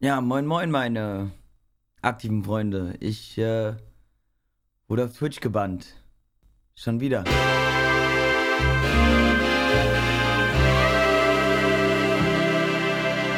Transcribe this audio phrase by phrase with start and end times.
[0.00, 1.32] Ja, moin moin, meine
[2.02, 2.94] aktiven Freunde.
[3.00, 3.74] Ich äh,
[4.86, 5.86] wurde auf Twitch gebannt.
[6.76, 7.24] Schon wieder.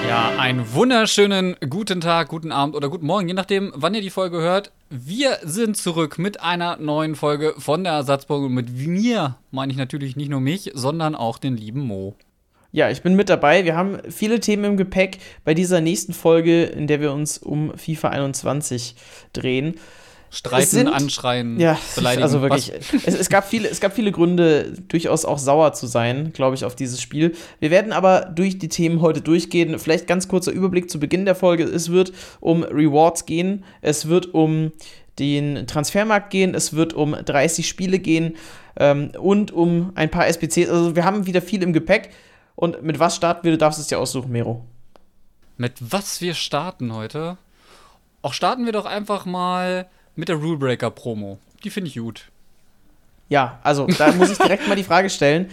[0.07, 4.11] Ja, einen wunderschönen guten Tag, guten Abend oder guten Morgen, je nachdem, wann ihr die
[4.11, 4.71] Folge hört.
[4.91, 9.79] Wir sind zurück mit einer neuen Folge von der Ersatzburg und mit mir meine ich
[9.79, 12.17] natürlich nicht nur mich, sondern auch den lieben Mo.
[12.73, 13.65] Ja, ich bin mit dabei.
[13.65, 17.77] Wir haben viele Themen im Gepäck bei dieser nächsten Folge, in der wir uns um
[17.77, 18.95] FIFA 21
[19.33, 19.75] drehen.
[20.33, 22.23] Streiten, sind, anschreien, ja, beleidigen.
[22.23, 22.73] Also wirklich,
[23.05, 26.65] es, es, gab viele, es gab viele Gründe, durchaus auch sauer zu sein, glaube ich,
[26.65, 27.35] auf dieses Spiel.
[27.59, 29.77] Wir werden aber durch die Themen heute durchgehen.
[29.81, 31.65] Vielleicht ganz kurzer Überblick zu Beginn der Folge.
[31.65, 34.71] Es wird um Rewards gehen, es wird um
[35.19, 38.37] den Transfermarkt gehen, es wird um 30 Spiele gehen
[38.79, 40.69] ähm, und um ein paar SPCs.
[40.69, 42.11] Also wir haben wieder viel im Gepäck.
[42.61, 43.53] Und mit was starten wir?
[43.53, 44.63] Du darfst es dir aussuchen, Mero.
[45.57, 47.39] Mit was wir starten heute?
[48.21, 51.39] Auch starten wir doch einfach mal mit der Rulebreaker Promo.
[51.65, 52.31] Die finde ich gut.
[53.31, 55.49] Ja, also da muss ich direkt mal die Frage stellen,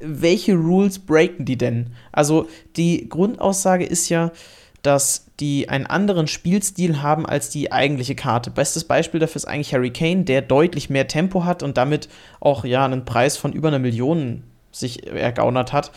[0.00, 1.94] welche Rules breaken die denn?
[2.12, 4.32] Also die Grundaussage ist ja,
[4.80, 8.50] dass die einen anderen Spielstil haben als die eigentliche Karte.
[8.50, 12.08] Bestes Beispiel dafür ist eigentlich Harry Kane, der deutlich mehr Tempo hat und damit
[12.40, 14.44] auch ja einen Preis von über einer Million
[14.78, 15.92] sich ergaunert hat.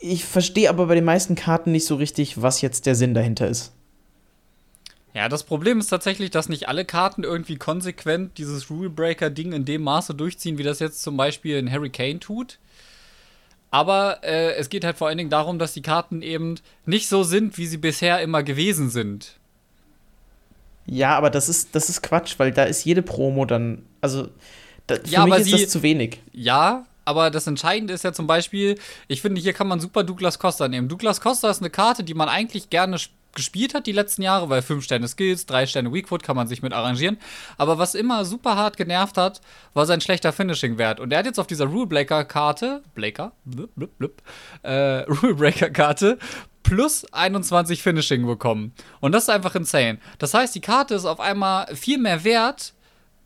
[0.00, 3.48] Ich verstehe aber bei den meisten Karten nicht so richtig, was jetzt der Sinn dahinter
[3.48, 3.72] ist.
[5.14, 9.82] Ja, das Problem ist tatsächlich, dass nicht alle Karten irgendwie konsequent dieses Rulebreaker-Ding in dem
[9.82, 12.58] Maße durchziehen, wie das jetzt zum Beispiel in Harry Kane tut.
[13.70, 16.54] Aber äh, es geht halt vor allen Dingen darum, dass die Karten eben
[16.86, 19.34] nicht so sind, wie sie bisher immer gewesen sind.
[20.86, 23.82] Ja, aber das ist, das ist Quatsch, weil da ist jede Promo dann.
[24.00, 24.28] Also,
[24.86, 26.20] da, für Ja, mich ist sie- das zu wenig.
[26.32, 28.78] Ja, aber das Entscheidende ist ja zum Beispiel,
[29.08, 30.88] ich finde, hier kann man super Douglas Costa nehmen.
[30.88, 34.48] Douglas Costa ist eine Karte, die man eigentlich gerne sp- gespielt hat die letzten Jahre,
[34.48, 37.18] weil 5 Sterne Skills, 3 Sterne Weakfoot kann man sich mit arrangieren.
[37.56, 39.40] Aber was immer super hart genervt hat,
[39.74, 40.98] war sein schlechter Finishing-Wert.
[40.98, 44.22] Und er hat jetzt auf dieser Rulebreaker-Karte, Blaker, blub, blub, blub,
[44.62, 46.18] äh, Rulebreaker-Karte,
[46.62, 48.72] plus 21 Finishing bekommen.
[49.00, 49.98] Und das ist einfach insane.
[50.18, 52.72] Das heißt, die Karte ist auf einmal viel mehr wert,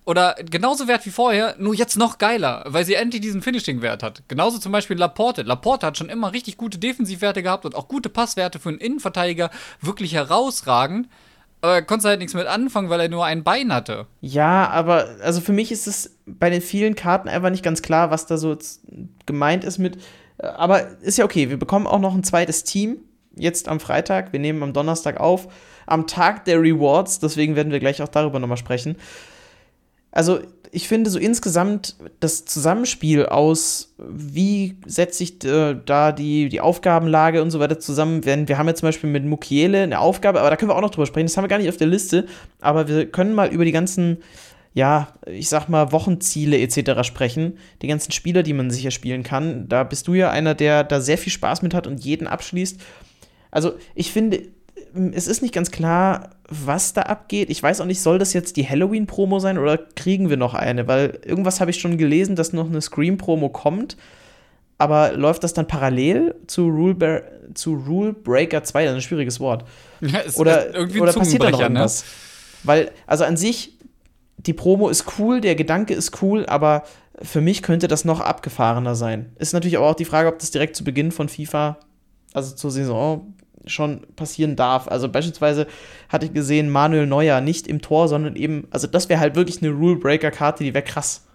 [0.05, 4.23] oder genauso wert wie vorher, nur jetzt noch geiler, weil sie endlich diesen Finishing-Wert hat.
[4.29, 5.43] Genauso zum Beispiel Laporte.
[5.43, 9.51] Laporte hat schon immer richtig gute Defensivwerte gehabt und auch gute Passwerte für einen Innenverteidiger,
[9.81, 11.09] wirklich herausragend.
[11.61, 14.07] Aber er konnte halt nichts mit anfangen, weil er nur ein Bein hatte.
[14.21, 18.11] Ja, aber also für mich ist es bei den vielen Karten einfach nicht ganz klar,
[18.11, 18.57] was da so
[19.27, 19.99] gemeint ist mit.
[20.39, 22.99] äh, Aber ist ja okay, wir bekommen auch noch ein zweites Team
[23.37, 24.33] jetzt am Freitag.
[24.33, 25.47] Wir nehmen am Donnerstag auf,
[25.87, 28.97] am Tag der Rewards, deswegen werden wir gleich auch darüber nochmal sprechen.
[30.13, 30.41] Also,
[30.75, 37.43] ich finde so insgesamt das Zusammenspiel aus, wie setze ich äh, da die, die Aufgabenlage
[37.43, 38.25] und so weiter zusammen.
[38.25, 40.81] Wenn, wir haben jetzt zum Beispiel mit Mukiele eine Aufgabe, aber da können wir auch
[40.81, 41.27] noch drüber sprechen.
[41.27, 42.27] Das haben wir gar nicht auf der Liste,
[42.63, 44.19] aber wir können mal über die ganzen,
[44.73, 47.07] ja, ich sag mal, Wochenziele etc.
[47.07, 47.59] sprechen.
[47.83, 49.69] Die ganzen Spieler, die man sicher spielen kann.
[49.69, 52.81] Da bist du ja einer, der da sehr viel Spaß mit hat und jeden abschließt.
[53.51, 54.45] Also, ich finde,
[55.13, 57.51] es ist nicht ganz klar, was da abgeht.
[57.51, 60.87] Ich weiß auch nicht, soll das jetzt die Halloween-Promo sein oder kriegen wir noch eine?
[60.89, 63.97] Weil irgendwas habe ich schon gelesen, dass noch eine Scream-Promo kommt.
[64.79, 67.23] Aber läuft das dann parallel zu Rule, Bar-
[67.55, 68.85] zu Rule Breaker 2?
[68.85, 69.65] Das ist ein schwieriges Wort.
[70.01, 71.65] Ja, es Oder, ist irgendwie oder passiert da noch ne?
[71.67, 72.05] irgendwas?
[72.65, 73.79] Weil, also an sich,
[74.37, 76.83] die Promo ist cool, der Gedanke ist cool, aber
[77.21, 79.31] für mich könnte das noch abgefahrener sein.
[79.39, 81.79] Ist natürlich aber auch die Frage, ob das direkt zu Beginn von FIFA,
[82.35, 83.35] also zur Saison,
[83.67, 84.89] schon passieren darf.
[84.89, 85.67] Also beispielsweise
[86.09, 89.63] hatte ich gesehen, Manuel Neuer nicht im Tor, sondern eben, also das wäre halt wirklich
[89.63, 91.27] eine Rule-Breaker-Karte, die wäre krass.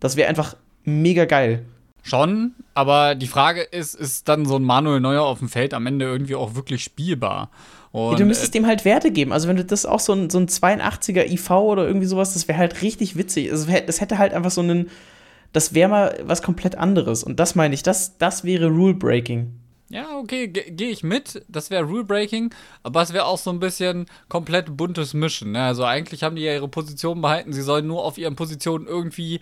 [0.00, 1.64] Das wäre einfach mega geil.
[2.02, 5.86] Schon, aber die Frage ist, ist dann so ein Manuel Neuer auf dem Feld am
[5.86, 7.50] Ende irgendwie auch wirklich spielbar?
[7.92, 9.32] Und, Ja, du müsstest dem halt Werte geben.
[9.32, 12.48] Also wenn du das auch so ein, so ein 82er IV oder irgendwie sowas, das
[12.48, 13.50] wäre halt richtig witzig.
[13.50, 14.90] Also das hätte halt einfach so einen,
[15.52, 17.24] das wäre mal was komplett anderes.
[17.24, 19.52] Und das meine ich, das, das wäre Rule Breaking.
[19.90, 21.42] Ja, okay, ge- gehe ich mit.
[21.48, 25.52] Das wäre Rule Breaking, aber es wäre auch so ein bisschen komplett buntes Mischen.
[25.52, 25.62] Ne?
[25.64, 27.52] Also eigentlich haben die ja ihre Position behalten.
[27.54, 29.40] Sie sollen nur auf ihren Positionen irgendwie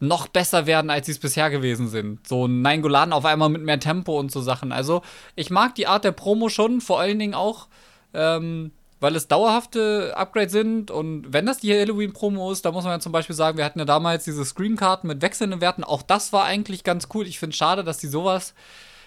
[0.00, 2.26] noch besser werden, als sie es bisher gewesen sind.
[2.26, 4.72] So ein Nainggolan auf einmal mit mehr Tempo und so Sachen.
[4.72, 5.02] Also
[5.36, 7.68] ich mag die Art der Promo schon, vor allen Dingen auch,
[8.14, 10.90] ähm, weil es dauerhafte Upgrades sind.
[10.90, 13.78] Und wenn das die Halloween-Promo ist, da muss man ja zum Beispiel sagen, wir hatten
[13.78, 15.84] ja damals diese Screen-Karten mit wechselnden Werten.
[15.84, 17.26] Auch das war eigentlich ganz cool.
[17.26, 18.54] Ich finde es schade, dass die sowas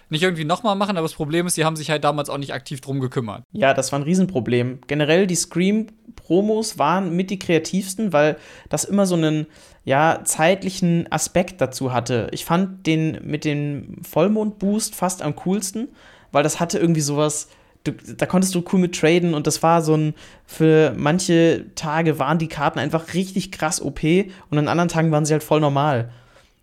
[0.09, 2.53] nicht irgendwie nochmal machen, aber das Problem ist, die haben sich halt damals auch nicht
[2.53, 3.43] aktiv drum gekümmert.
[3.51, 4.79] Ja, das war ein Riesenproblem.
[4.87, 8.37] Generell die Scream-Promos waren mit die kreativsten, weil
[8.69, 9.47] das immer so einen
[9.83, 12.27] ja, zeitlichen Aspekt dazu hatte.
[12.31, 15.89] Ich fand den mit dem Vollmond-Boost fast am coolsten,
[16.31, 17.49] weil das hatte irgendwie sowas
[17.85, 20.13] du, da konntest du cool mit traden und das war so ein,
[20.45, 24.03] für manche Tage waren die Karten einfach richtig krass OP
[24.49, 26.11] und an anderen Tagen waren sie halt voll normal.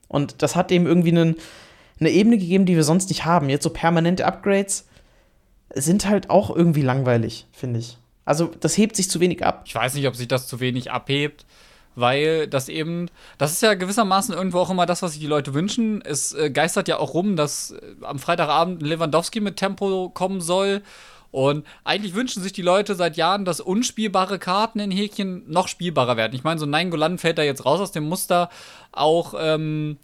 [0.09, 1.37] Und das hat eben irgendwie einen,
[2.01, 3.49] eine Ebene gegeben, die wir sonst nicht haben.
[3.49, 4.87] Jetzt so permanente Upgrades
[5.75, 7.99] sind halt auch irgendwie langweilig, finde ich.
[8.25, 9.63] Also das hebt sich zu wenig ab.
[9.67, 11.45] Ich weiß nicht, ob sich das zu wenig abhebt
[11.95, 15.55] weil das eben, das ist ja gewissermaßen irgendwo auch immer das, was sich die Leute
[15.55, 16.03] wünschen.
[16.03, 20.83] Es äh, geistert ja auch rum, dass äh, am Freitagabend Lewandowski mit Tempo kommen soll.
[21.31, 26.19] Und eigentlich wünschen sich die Leute seit Jahren, dass unspielbare Karten in Häkchen noch spielbarer
[26.19, 26.35] werden.
[26.35, 28.51] Ich meine, so Nein Golan fällt da jetzt raus aus dem Muster.
[28.93, 29.99] Auch, ähm,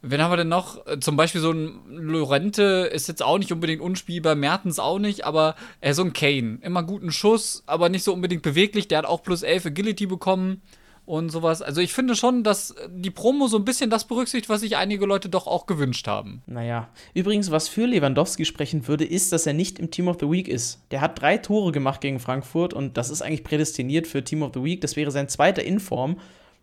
[0.00, 0.86] Wen haben wir denn noch?
[0.86, 5.24] Äh, zum Beispiel so ein Lorente ist jetzt auch nicht unbedingt unspielbar, Mertens auch nicht,
[5.24, 6.58] aber äh, so ein Kane.
[6.62, 8.88] Immer guten Schuss, aber nicht so unbedingt beweglich.
[8.88, 10.62] Der hat auch plus 11 Agility bekommen
[11.08, 11.62] und sowas.
[11.62, 15.06] Also ich finde schon, dass die Promo so ein bisschen das berücksichtigt, was sich einige
[15.06, 16.42] Leute doch auch gewünscht haben.
[16.46, 20.30] Naja, übrigens, was für Lewandowski sprechen würde, ist, dass er nicht im Team of the
[20.30, 20.80] Week ist.
[20.90, 24.52] Der hat drei Tore gemacht gegen Frankfurt und das ist eigentlich prädestiniert für Team of
[24.54, 24.80] the Week.
[24.80, 26.18] Das wäre sein zweiter Inform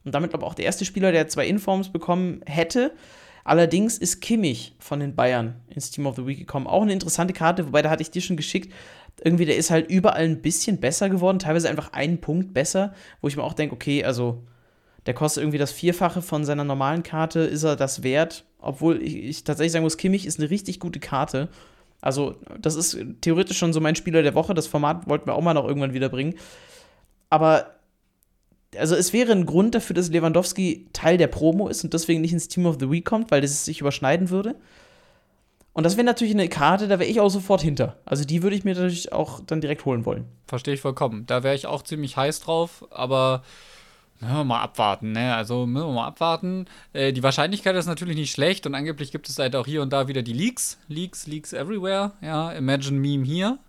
[0.05, 2.93] und damit glaube ich auch der erste Spieler, der zwei Informs bekommen hätte.
[3.45, 6.65] Allerdings ist Kimmich von den Bayern ins Team of the Week gekommen.
[6.65, 8.73] Auch eine interessante Karte, wobei da hatte ich dir schon geschickt.
[9.23, 13.27] Irgendwie, der ist halt überall ein bisschen besser geworden, teilweise einfach einen Punkt besser, wo
[13.27, 14.43] ich mir auch denke, okay, also
[15.05, 18.45] der kostet irgendwie das Vierfache von seiner normalen Karte, ist er das wert?
[18.57, 21.49] Obwohl ich, ich tatsächlich sagen muss, Kimmich ist eine richtig gute Karte.
[22.01, 24.55] Also, das ist theoretisch schon so mein Spieler der Woche.
[24.55, 26.33] Das Format wollten wir auch mal noch irgendwann wiederbringen.
[27.29, 27.75] Aber
[28.77, 32.33] also es wäre ein Grund dafür, dass Lewandowski Teil der Promo ist und deswegen nicht
[32.33, 34.55] ins Team of the Week kommt, weil das sich überschneiden würde.
[35.75, 37.97] Und das wäre natürlich eine Karte, da wäre ich auch sofort hinter.
[38.05, 40.23] Also die würde ich mir natürlich auch dann direkt holen wollen.
[40.47, 41.25] Verstehe ich vollkommen.
[41.25, 43.43] Da wäre ich auch ziemlich heiß drauf, aber
[44.21, 45.35] müssen wir mal abwarten, ne?
[45.35, 46.67] Also müssen wir mal abwarten.
[46.93, 49.91] Äh, die Wahrscheinlichkeit ist natürlich nicht schlecht und angeblich gibt es halt auch hier und
[49.91, 50.79] da wieder die Leaks.
[50.87, 52.13] Leaks, Leaks everywhere.
[52.21, 53.59] Ja, Imagine Meme hier.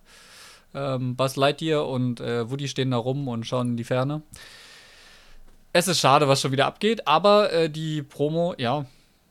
[0.74, 4.22] Ähm, Buzz Lightyear und äh, Woody stehen da rum und schauen in die Ferne
[5.76, 8.86] es ist schade, was schon wieder abgeht, aber äh, die Promo, ja,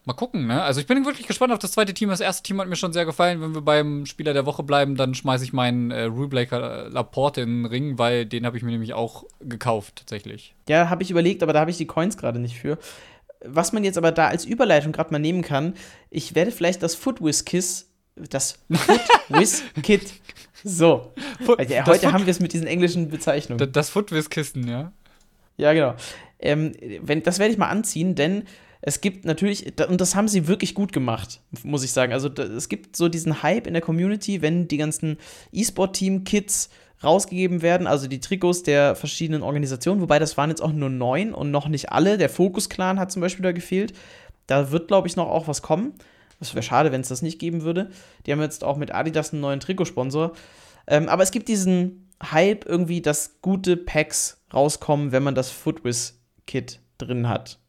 [0.06, 0.62] mal gucken, ne?
[0.62, 2.09] Also ich bin wirklich gespannt auf das zweite Team.
[2.09, 3.42] Das erste Team hat mir schon sehr gefallen.
[3.42, 7.63] Wenn wir beim Spieler der Woche bleiben, dann schmeiße ich meinen äh, Rulebreaker Laporte in
[7.63, 10.53] den Ring, weil den habe ich mir nämlich auch gekauft, tatsächlich.
[10.69, 12.77] Ja, habe ich überlegt, aber da habe ich die Coins gerade nicht für.
[13.44, 15.74] Was man jetzt aber da als Überleitung gerade mal nehmen kann,
[16.09, 20.13] ich werde vielleicht das Footwiz Kiss, das Footwiz Kit,
[20.63, 21.13] so.
[21.68, 23.59] ja, heute haben wir es mit diesen englischen Bezeichnungen.
[23.59, 24.92] Das, das Footwiz Kissen, ja.
[25.57, 25.96] Ja, genau.
[26.40, 28.44] Ähm, wenn, das werde ich mal anziehen, denn
[28.81, 32.13] es gibt natürlich, und das haben sie wirklich gut gemacht, muss ich sagen.
[32.13, 35.18] Also es gibt so diesen Hype in der Community, wenn die ganzen
[35.52, 36.69] E-Sport-Team-Kits
[37.04, 41.34] rausgegeben werden, also die Trikots der verschiedenen Organisationen, wobei das waren jetzt auch nur neun
[41.34, 42.18] und noch nicht alle.
[42.18, 43.94] Der Focus-Clan hat zum Beispiel da gefehlt.
[44.48, 45.94] Da wird, glaube ich, noch auch was kommen.
[46.40, 47.90] Das wäre schade, wenn es das nicht geben würde.
[48.25, 50.34] Die haben jetzt auch mit Adidas einen neuen Trikotsponsor.
[50.88, 56.19] Ähm, aber es gibt diesen Hype irgendwie, dass gute Packs rauskommen, wenn man das Footwiz
[56.48, 57.60] Kit drin hat.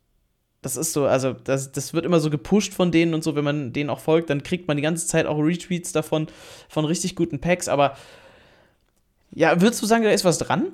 [0.63, 3.45] Das ist so, also das, das wird immer so gepusht von denen und so, wenn
[3.45, 6.27] man denen auch folgt, dann kriegt man die ganze Zeit auch Retweets davon,
[6.69, 7.97] von richtig guten Packs, aber
[9.31, 10.73] ja, würdest du sagen, da ist was dran?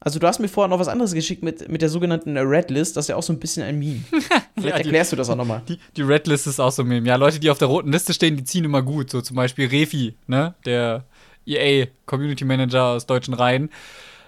[0.00, 2.96] Also du hast mir vorher noch was anderes geschickt mit, mit der sogenannten Red List,
[2.96, 4.00] das ist ja auch so ein bisschen ein Meme.
[4.10, 5.62] Vielleicht ja, erklärst du das auch nochmal.
[5.68, 7.06] Die, die Red List ist auch so ein Meme.
[7.06, 9.10] Ja, Leute, die auf der roten Liste stehen, die ziehen immer gut.
[9.10, 10.54] So zum Beispiel Refi, ne?
[10.66, 11.04] Der
[11.46, 13.70] EA Community Manager aus deutschen Reihen.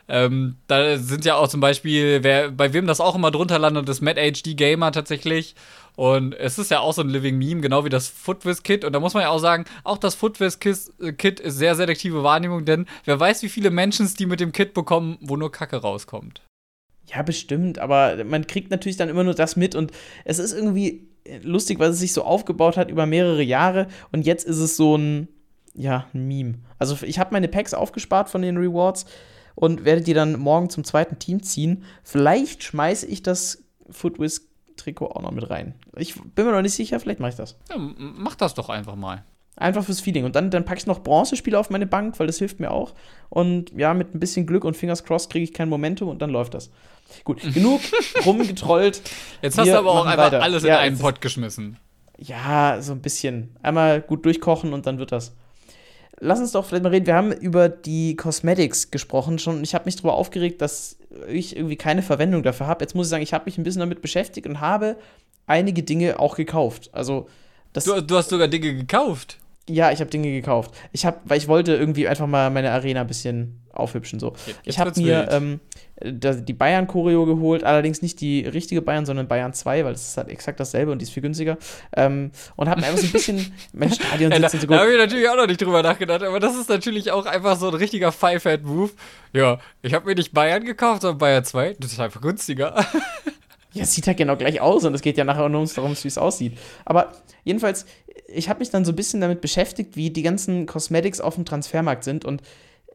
[0.09, 3.89] Ähm, da sind ja auch zum Beispiel, wer, bei wem das auch immer drunter landet,
[3.89, 5.55] ist Mad HD Gamer tatsächlich.
[5.97, 8.85] Und es ist ja auch so ein Living Meme, genau wie das Footwiz Kit.
[8.85, 10.59] Und da muss man ja auch sagen, auch das Footwiz
[11.01, 14.53] äh, Kit ist sehr selektive Wahrnehmung, denn wer weiß, wie viele Menschen die mit dem
[14.53, 16.43] Kit bekommen, wo nur Kacke rauskommt.
[17.07, 19.93] Ja, bestimmt, aber man kriegt natürlich dann immer nur das mit und
[20.25, 21.07] es ist irgendwie
[21.43, 24.97] lustig, weil es sich so aufgebaut hat über mehrere Jahre und jetzt ist es so
[24.97, 25.29] ein,
[25.75, 26.55] ja, ein Meme.
[26.79, 29.07] Also ich habe meine Packs aufgespart von den Rewards
[29.55, 31.85] und werde die dann morgen zum zweiten Team ziehen.
[32.03, 35.75] Vielleicht schmeiße ich das Footwiz Trikot auch noch mit rein.
[35.97, 37.57] Ich bin mir noch nicht sicher, vielleicht mache ich das.
[37.71, 39.25] Ja, mach das doch einfach mal.
[39.57, 40.25] Einfach fürs Feeling.
[40.25, 42.93] Und dann, dann packe ich noch Bronzespiele auf meine Bank, weil das hilft mir auch.
[43.29, 46.31] Und ja, mit ein bisschen Glück und Fingers crossed kriege ich kein Momentum und dann
[46.31, 46.71] läuft das.
[47.23, 47.81] Gut, genug
[48.27, 49.01] rumgetrollt.
[49.43, 50.43] Jetzt hast du aber auch einfach weiter.
[50.43, 51.77] alles in ja, einen Pott geschmissen.
[52.19, 53.55] Ja, so ein bisschen.
[53.63, 55.37] Einmal gut durchkochen und dann wird das
[56.21, 57.07] lass uns doch vielleicht mal reden.
[57.07, 59.63] Wir haben über die Cosmetics gesprochen schon.
[59.63, 60.97] Ich habe mich darüber aufgeregt, dass
[61.29, 62.85] ich irgendwie keine Verwendung dafür habe.
[62.85, 64.97] Jetzt muss ich sagen, ich habe mich ein bisschen damit beschäftigt und habe
[65.47, 66.91] einige Dinge auch gekauft.
[66.93, 67.29] Also
[67.73, 69.39] das du, du hast sogar Dinge gekauft.
[69.69, 70.75] Ja, ich habe Dinge gekauft.
[70.93, 74.35] Ich habe, weil ich wollte irgendwie einfach mal meine Arena ein bisschen aufhübschen so.
[74.47, 75.61] Jetzt, ich habe mir ähm,
[76.05, 80.29] die Bayern-Choreo geholt, allerdings nicht die richtige Bayern, sondern Bayern 2, weil es ist halt
[80.29, 81.57] exakt dasselbe und die ist viel günstiger.
[81.97, 84.93] Ähm, und habe mir einfach so ein bisschen mein Stadion Ja, da so da habe
[84.93, 87.75] ich natürlich auch noch nicht drüber nachgedacht, aber das ist natürlich auch einfach so ein
[87.75, 88.91] richtiger Five-Head-Move.
[89.33, 91.77] Ja, ich habe mir nicht Bayern gekauft, sondern Bayern 2.
[91.81, 92.85] Das ist einfach günstiger.
[93.73, 96.09] Ja, es sieht halt genau gleich aus und es geht ja nachher nur darum, wie
[96.09, 96.57] es aussieht.
[96.85, 97.87] Aber jedenfalls,
[98.29, 101.45] ich habe mich dann so ein bisschen damit beschäftigt, wie die ganzen Cosmetics auf dem
[101.45, 102.41] Transfermarkt sind und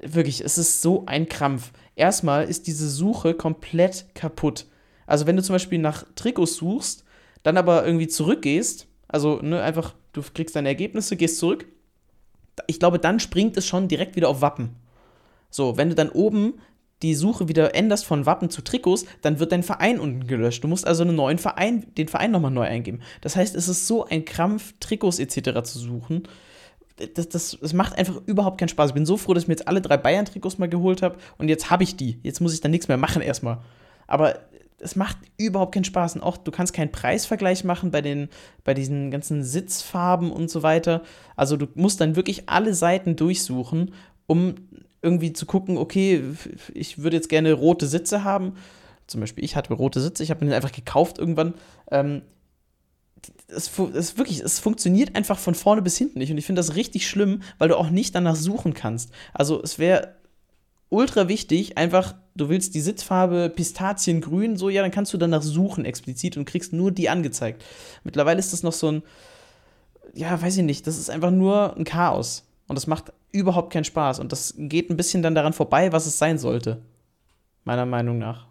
[0.02, 1.72] wirklich, es ist so ein Krampf.
[2.00, 4.68] Erstmal ist diese Suche komplett kaputt.
[5.06, 7.04] Also wenn du zum Beispiel nach Trikots suchst,
[7.44, 11.66] dann aber irgendwie zurückgehst, also ne, einfach, du kriegst deine Ergebnisse, gehst zurück,
[12.68, 14.78] ich glaube, dann springt es schon direkt wieder auf Wappen.
[15.50, 16.62] So, wenn du dann oben
[17.02, 20.64] die Suche wieder änderst von Wappen zu Trikots, dann wird dein Verein unten gelöscht.
[20.64, 23.02] Du musst also einen neuen Verein, den Verein nochmal neu eingeben.
[23.20, 25.64] Das heißt, es ist so ein Krampf, Trikots etc.
[25.64, 26.24] zu suchen.
[27.16, 28.90] Das, das, das macht einfach überhaupt keinen Spaß.
[28.90, 31.48] Ich bin so froh, dass ich mir jetzt alle drei Bayern-Trikots mal geholt habe und
[31.48, 32.20] jetzt habe ich die.
[32.24, 33.60] Jetzt muss ich dann nichts mehr machen erstmal.
[34.08, 34.40] Aber
[34.80, 36.16] es macht überhaupt keinen Spaß.
[36.16, 38.30] Und auch du kannst keinen Preisvergleich machen bei, den,
[38.64, 41.04] bei diesen ganzen Sitzfarben und so weiter.
[41.36, 43.94] Also du musst dann wirklich alle Seiten durchsuchen,
[44.28, 44.56] um
[45.02, 46.24] irgendwie zu gucken, okay,
[46.74, 48.54] ich würde jetzt gerne rote Sitze haben.
[49.08, 51.54] Zum Beispiel, ich hatte rote Sitze, ich habe mir den einfach gekauft irgendwann.
[51.92, 52.22] Ähm,
[53.50, 56.32] es, es, wirklich, es funktioniert einfach von vorne bis hinten nicht.
[56.32, 59.12] Und ich finde das richtig schlimm, weil du auch nicht danach suchen kannst.
[59.34, 60.16] Also es wäre
[60.90, 65.86] ultra wichtig, einfach, du willst die Sitzfarbe Pistaziengrün, so, ja, dann kannst du danach suchen
[65.86, 67.64] explizit und kriegst nur die angezeigt.
[68.04, 69.04] Mittlerweile ist das noch so ein,
[70.14, 72.46] ja, weiß ich nicht, das ist einfach nur ein Chaos.
[72.68, 74.20] Und das macht überhaupt keinen Spaß.
[74.20, 76.82] Und das geht ein bisschen dann daran vorbei, was es sein sollte.
[77.64, 78.49] Meiner Meinung nach.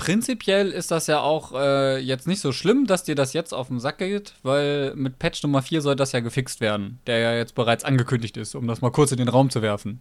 [0.00, 3.68] Prinzipiell ist das ja auch äh, jetzt nicht so schlimm, dass dir das jetzt auf
[3.68, 7.34] den Sack geht, weil mit Patch Nummer 4 soll das ja gefixt werden, der ja
[7.34, 10.00] jetzt bereits angekündigt ist, um das mal kurz in den Raum zu werfen.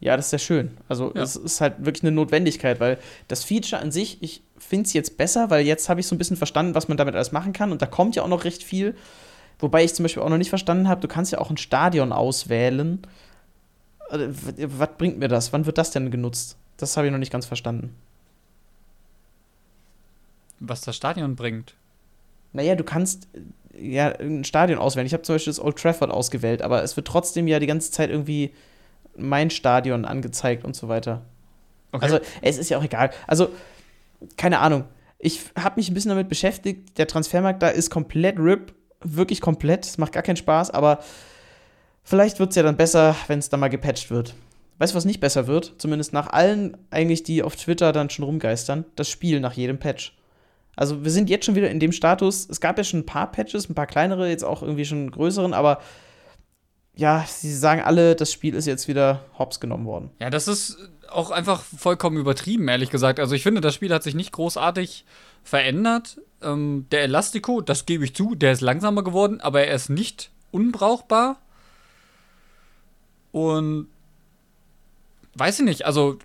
[0.00, 0.78] Ja, das ist ja schön.
[0.88, 1.22] Also Ja.
[1.22, 2.96] es ist halt wirklich eine Notwendigkeit, weil
[3.28, 6.18] das Feature an sich, ich finde es jetzt besser, weil jetzt habe ich so ein
[6.18, 7.70] bisschen verstanden, was man damit alles machen kann.
[7.72, 8.96] Und da kommt ja auch noch recht viel.
[9.58, 12.12] Wobei ich zum Beispiel auch noch nicht verstanden habe, du kannst ja auch ein Stadion
[12.12, 13.02] auswählen.
[14.08, 15.52] Äh, Was bringt mir das?
[15.52, 16.56] Wann wird das denn genutzt?
[16.78, 17.94] Das habe ich noch nicht ganz verstanden.
[20.60, 21.74] Was das Stadion bringt.
[22.52, 23.28] Naja, du kannst
[23.74, 25.06] äh, ja ein Stadion auswählen.
[25.06, 27.90] Ich habe zum Beispiel das Old Trafford ausgewählt, aber es wird trotzdem ja die ganze
[27.90, 28.52] Zeit irgendwie
[29.16, 31.22] mein Stadion angezeigt und so weiter.
[31.92, 32.04] Okay.
[32.04, 33.10] Also, es ist ja auch egal.
[33.26, 33.48] Also,
[34.36, 34.84] keine Ahnung.
[35.18, 36.96] Ich habe mich ein bisschen damit beschäftigt.
[36.98, 38.74] Der Transfermarkt da ist komplett RIP.
[39.02, 39.86] Wirklich komplett.
[39.86, 41.00] Es macht gar keinen Spaß, aber
[42.02, 44.34] vielleicht wird es ja dann besser, wenn es dann mal gepatcht wird.
[44.78, 45.74] Weißt du, was nicht besser wird?
[45.78, 48.84] Zumindest nach allen, eigentlich, die auf Twitter dann schon rumgeistern.
[48.96, 50.16] Das Spiel nach jedem Patch.
[50.80, 52.48] Also, wir sind jetzt schon wieder in dem Status.
[52.48, 55.52] Es gab ja schon ein paar Patches, ein paar kleinere, jetzt auch irgendwie schon größeren,
[55.52, 55.80] aber
[56.96, 60.10] ja, sie sagen alle, das Spiel ist jetzt wieder hops genommen worden.
[60.20, 60.76] Ja, das ist
[61.10, 63.20] auch einfach vollkommen übertrieben, ehrlich gesagt.
[63.20, 65.04] Also ich finde, das Spiel hat sich nicht großartig
[65.42, 66.20] verändert.
[66.42, 70.30] Ähm, der Elastico, das gebe ich zu, der ist langsamer geworden, aber er ist nicht
[70.50, 71.38] unbrauchbar.
[73.32, 73.88] Und
[75.34, 76.18] weiß ich nicht, also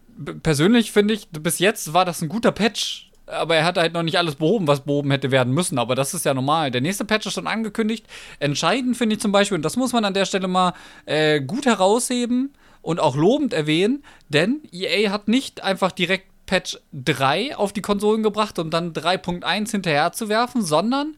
[0.43, 3.11] persönlich finde ich, bis jetzt war das ein guter Patch.
[3.27, 5.79] Aber er hat halt noch nicht alles behoben, was behoben hätte werden müssen.
[5.79, 6.71] Aber das ist ja normal.
[6.71, 8.05] Der nächste Patch ist schon angekündigt.
[8.39, 10.73] Entscheidend finde ich zum Beispiel, und das muss man an der Stelle mal
[11.05, 17.57] äh, gut herausheben und auch lobend erwähnen, denn EA hat nicht einfach direkt Patch 3
[17.57, 21.15] auf die Konsolen gebracht, um dann 3.1 hinterher zu werfen, sondern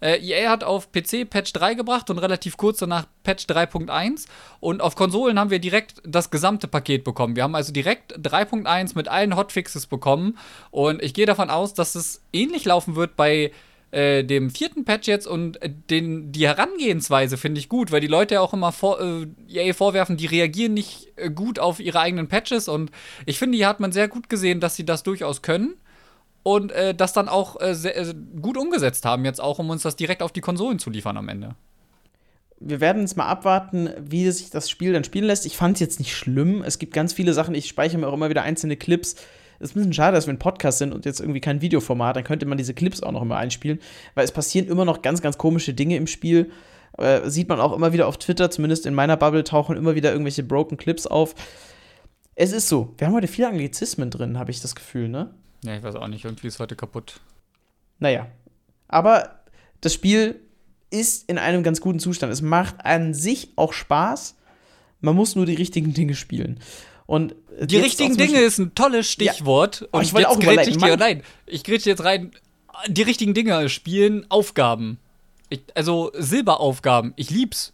[0.00, 4.26] äh, EA hat auf PC Patch 3 gebracht und relativ kurz danach Patch 3.1
[4.60, 7.36] und auf Konsolen haben wir direkt das gesamte Paket bekommen.
[7.36, 10.38] Wir haben also direkt 3.1 mit allen Hotfixes bekommen.
[10.70, 13.52] Und ich gehe davon aus, dass es ähnlich laufen wird bei
[13.90, 18.34] äh, dem vierten Patch jetzt und den, die Herangehensweise finde ich gut, weil die Leute
[18.34, 22.28] ja auch immer vor, äh, EA vorwerfen, die reagieren nicht äh, gut auf ihre eigenen
[22.28, 22.68] Patches.
[22.68, 22.90] Und
[23.24, 25.74] ich finde, hier hat man sehr gut gesehen, dass sie das durchaus können
[26.48, 29.82] und äh, das dann auch äh, sehr, äh, gut umgesetzt haben, jetzt auch, um uns
[29.82, 31.56] das direkt auf die Konsolen zu liefern am Ende.
[32.58, 35.44] wir werden jetzt mal abwarten, wie sich das Spiel dann spielen lässt.
[35.44, 36.62] Ich fand es jetzt nicht schlimm.
[36.62, 39.16] Es gibt ganz viele Sachen, ich speichere mir auch immer wieder einzelne Clips.
[39.58, 42.16] Es ist ein bisschen schade, dass wir ein Podcast sind und jetzt irgendwie kein Videoformat.
[42.16, 43.78] Dann könnte man diese Clips auch noch immer einspielen,
[44.14, 46.50] weil es passieren immer noch ganz, ganz komische Dinge im Spiel.
[46.96, 50.12] Äh, sieht man auch immer wieder auf Twitter, zumindest in meiner Bubble tauchen immer wieder
[50.12, 51.34] irgendwelche broken Clips auf.
[52.36, 52.94] Es ist so.
[52.96, 55.34] Wir haben heute viele Anglizismen drin, habe ich das Gefühl, ne?
[55.64, 57.20] Ja, ich weiß auch nicht, irgendwie ist heute kaputt.
[57.98, 58.28] Naja.
[58.86, 59.40] Aber
[59.80, 60.40] das Spiel
[60.90, 62.32] ist in einem ganz guten Zustand.
[62.32, 64.36] Es macht an sich auch Spaß.
[65.00, 66.60] Man muss nur die richtigen Dinge spielen.
[67.06, 69.88] Und Die richtigen Dinge ist ein tolles Stichwort.
[69.92, 70.74] Oh, ich wollte auch überleiten.
[70.74, 72.32] ich dir, nein, ich grätsche jetzt rein.
[72.86, 74.98] Die richtigen Dinge spielen Aufgaben.
[75.48, 77.14] Ich, also Silberaufgaben.
[77.16, 77.72] Ich lieb's.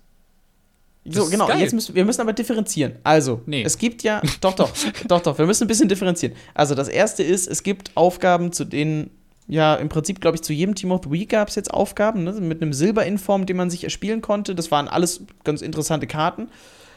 [1.07, 1.51] So, genau.
[1.53, 2.97] Jetzt müssen, wir müssen aber differenzieren.
[3.05, 3.63] Also, Nee.
[3.63, 4.23] es gibt ja.
[4.41, 4.71] Doch, doch,
[5.07, 5.39] doch, doch.
[5.39, 6.35] Wir müssen ein bisschen differenzieren.
[6.55, 9.11] Also, das erste ist, es gibt Aufgaben, zu denen,
[9.47, 12.25] ja, im Prinzip, glaube ich, zu jedem Team of the Week gab es jetzt Aufgaben,
[12.25, 14.55] ne, mit einem Silberinform, den man sich erspielen konnte.
[14.55, 16.49] Das waren alles ganz interessante Karten.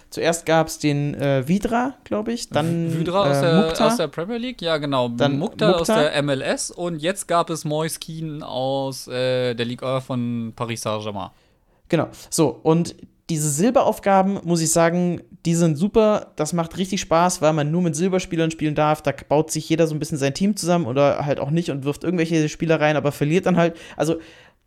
[0.10, 2.48] Zuerst gab es den äh, Vidra, glaube ich.
[2.50, 3.88] Dann Vydra aus, äh, der, Mukta.
[3.88, 5.10] aus der Premier League, ja genau.
[5.10, 6.02] Dann Mukta, aus Mukta.
[6.02, 10.82] der MLS und jetzt gab es Moise Keane aus äh, der Ligue 1 von Paris
[10.84, 11.32] Saint-Germain.
[11.90, 12.08] Genau.
[12.30, 12.96] So, und
[13.30, 16.32] diese Silberaufgaben, muss ich sagen, die sind super.
[16.38, 19.02] Das macht richtig Spaß, weil man nur mit Silberspielern spielen darf.
[19.02, 21.84] Da baut sich jeder so ein bisschen sein Team zusammen oder halt auch nicht und
[21.84, 23.76] wirft irgendwelche Spieler rein, aber verliert dann halt.
[23.98, 24.20] Also,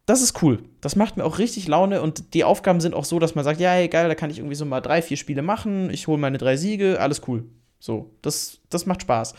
[0.05, 0.63] das ist cool.
[0.81, 3.61] Das macht mir auch richtig Laune und die Aufgaben sind auch so, dass man sagt,
[3.61, 6.19] ja, ey, geil, da kann ich irgendwie so mal drei, vier Spiele machen, ich hole
[6.19, 7.45] meine drei Siege, alles cool.
[7.79, 9.35] So, das, das macht Spaß.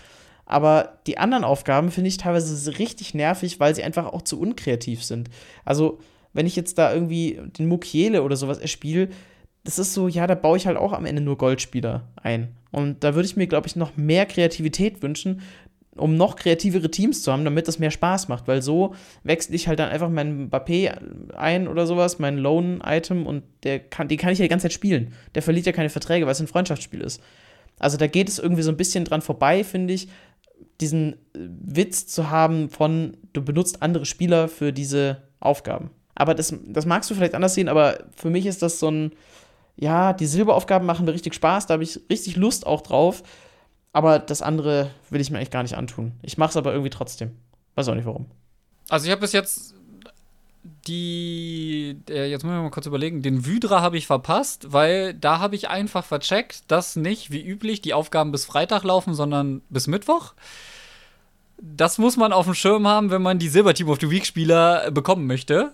[0.46, 5.04] Aber die anderen Aufgaben finde ich teilweise richtig nervig, weil sie einfach auch zu unkreativ
[5.04, 5.30] sind.
[5.66, 6.00] Also,
[6.34, 9.10] wenn ich jetzt da irgendwie den Mukiele oder sowas erspiele,
[9.64, 12.56] das ist so, ja, da baue ich halt auch am Ende nur Goldspieler ein.
[12.72, 15.42] Und da würde ich mir, glaube ich, noch mehr Kreativität wünschen,
[15.96, 18.48] um noch kreativere Teams zu haben, damit das mehr Spaß macht.
[18.48, 23.44] Weil so wechsle ich halt dann einfach meinen Mbappé ein oder sowas, mein Lone-Item und
[23.64, 25.14] der kann, den kann ich ja die ganze Zeit spielen.
[25.36, 27.22] Der verliert ja keine Verträge, weil es ein Freundschaftsspiel ist.
[27.78, 30.08] Also da geht es irgendwie so ein bisschen dran vorbei, finde ich,
[30.80, 35.92] diesen Witz zu haben von, du benutzt andere Spieler für diese Aufgaben.
[36.22, 39.12] Aber das, das magst du vielleicht anders sehen, aber für mich ist das so ein,
[39.76, 43.24] ja, die Silberaufgaben machen mir richtig Spaß, da habe ich richtig Lust auch drauf.
[43.92, 46.12] Aber das andere will ich mir eigentlich gar nicht antun.
[46.22, 47.32] Ich mache es aber irgendwie trotzdem.
[47.74, 48.28] Weiß auch nicht warum.
[48.88, 49.74] Also ich habe bis jetzt
[50.88, 55.40] die, äh, jetzt müssen wir mal kurz überlegen, den Vydra habe ich verpasst, weil da
[55.40, 59.88] habe ich einfach vercheckt, dass nicht wie üblich die Aufgaben bis Freitag laufen, sondern bis
[59.88, 60.36] Mittwoch.
[61.58, 64.26] Das muss man auf dem Schirm haben, wenn man die Silber Team of the Week
[64.26, 65.74] Spieler äh, bekommen möchte.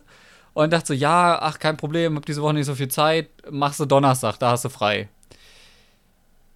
[0.57, 3.79] Und dachte so, ja, ach, kein Problem, hab diese Woche nicht so viel Zeit, machst
[3.79, 5.07] du Donnerstag, da hast du frei.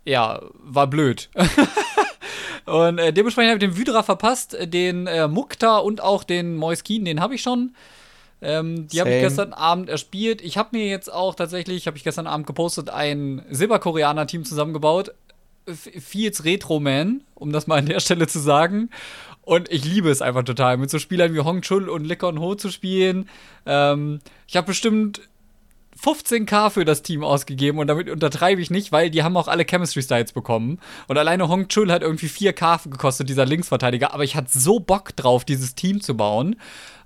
[0.05, 1.29] Ja, war blöd.
[2.65, 7.05] Und äh, dementsprechend habe ich den Vydra verpasst, den äh, Mukta und auch den Moiskin,
[7.05, 7.75] den habe ich schon.
[8.41, 10.41] Ähm, die habe ich gestern Abend erspielt.
[10.41, 15.13] Ich habe mir jetzt auch tatsächlich, habe ich gestern Abend gepostet, ein Silberkoreaner-Team zusammengebaut.
[15.67, 18.89] Fields Retro Man, um das mal an der Stelle zu sagen.
[19.41, 22.55] Und ich liebe es einfach total, mit so Spielern wie Hong Chul und Lekon Ho
[22.55, 23.27] zu spielen.
[23.65, 25.21] Ähm, ich habe bestimmt
[26.01, 29.65] 15k für das Team ausgegeben und damit untertreibe ich nicht, weil die haben auch alle
[29.65, 30.79] Chemistry Styles bekommen.
[31.07, 34.13] Und alleine Hong Chul hat irgendwie 4k gekostet, dieser Linksverteidiger.
[34.13, 36.55] Aber ich hatte so Bock drauf, dieses Team zu bauen.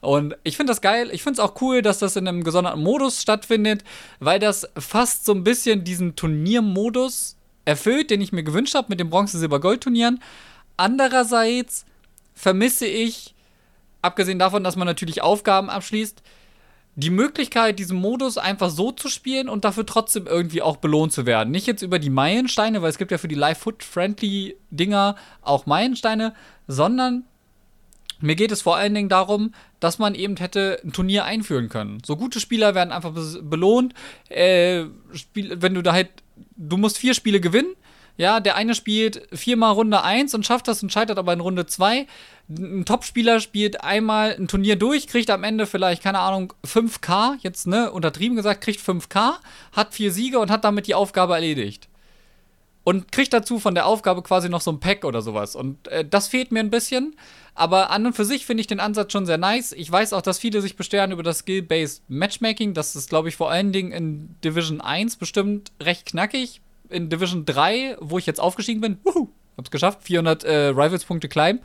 [0.01, 1.09] Und ich finde das geil.
[1.11, 3.83] Ich finde es auch cool, dass das in einem gesonderten Modus stattfindet,
[4.19, 8.99] weil das fast so ein bisschen diesen Turniermodus erfüllt, den ich mir gewünscht habe mit
[8.99, 10.21] den Bronze-Silber-Gold-Turnieren.
[10.77, 11.85] Andererseits
[12.33, 13.33] vermisse ich,
[14.01, 16.21] abgesehen davon, dass man natürlich Aufgaben abschließt,
[16.97, 21.25] die Möglichkeit, diesen Modus einfach so zu spielen und dafür trotzdem irgendwie auch belohnt zu
[21.25, 21.51] werden.
[21.51, 26.33] Nicht jetzt über die Meilensteine, weil es gibt ja für die Live-Foot-Friendly-Dinger auch Meilensteine,
[26.67, 27.25] sondern
[28.21, 32.01] mir geht es vor allen Dingen darum, dass man eben hätte ein Turnier einführen können.
[32.05, 33.93] So gute Spieler werden einfach belohnt.
[34.29, 36.09] Äh, Spiel, wenn du da halt,
[36.55, 37.75] du musst vier Spiele gewinnen.
[38.17, 41.65] Ja, der eine spielt viermal Runde 1 und schafft das und scheitert aber in Runde
[41.65, 42.07] 2.
[42.47, 47.67] Ein Topspieler spielt einmal ein Turnier durch, kriegt am Ende vielleicht, keine Ahnung, 5k, jetzt,
[47.67, 49.33] ne, untertrieben gesagt, kriegt 5k,
[49.73, 51.89] hat vier Siege und hat damit die Aufgabe erledigt
[52.85, 55.55] und kriegt dazu von der Aufgabe quasi noch so ein Pack oder sowas.
[55.55, 57.15] Und äh, das fehlt mir ein bisschen.
[57.55, 59.71] Aber an und für sich finde ich den Ansatz schon sehr nice.
[59.71, 62.75] Ich weiß auch, dass viele sich beschweren über das Skill-Based Matchmaking.
[62.75, 66.61] Das ist, glaube ich, vor allen Dingen in Division 1 bestimmt recht knackig.
[66.89, 71.63] In Division 3, wo ich jetzt aufgestiegen bin, wuhu, hab's geschafft, 400 äh, Rivals-Punkte climb,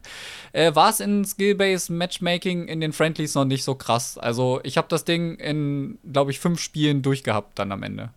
[0.52, 4.16] äh, war es in Skill-Based Matchmaking in den Friendlies noch nicht so krass.
[4.16, 8.10] Also ich habe das Ding in, glaube ich, fünf Spielen durchgehabt dann am Ende.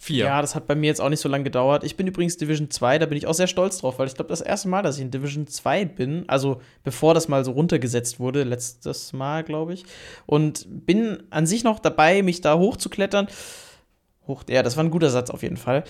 [0.00, 0.26] Vier.
[0.26, 1.82] Ja, das hat bei mir jetzt auch nicht so lange gedauert.
[1.82, 4.28] Ich bin übrigens Division 2, da bin ich auch sehr stolz drauf, weil ich glaube,
[4.28, 8.20] das erste Mal, dass ich in Division 2 bin, also bevor das mal so runtergesetzt
[8.20, 9.84] wurde, letztes Mal, glaube ich,
[10.26, 13.26] und bin an sich noch dabei, mich da hochzuklettern.
[14.28, 15.82] Hoch, ja, das war ein guter Satz auf jeden Fall.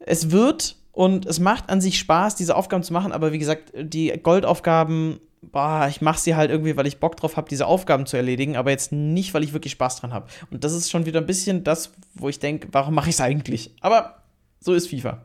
[0.00, 3.72] Es wird und es macht an sich Spaß, diese Aufgaben zu machen, aber wie gesagt,
[3.76, 8.06] die Goldaufgaben, boah, ich mache sie halt irgendwie, weil ich Bock drauf habe, diese Aufgaben
[8.06, 10.26] zu erledigen, aber jetzt nicht, weil ich wirklich Spaß dran habe.
[10.50, 13.20] Und das ist schon wieder ein bisschen das, wo ich denke, warum mache ich es
[13.20, 13.72] eigentlich?
[13.80, 14.22] Aber
[14.60, 15.22] so ist FIFA.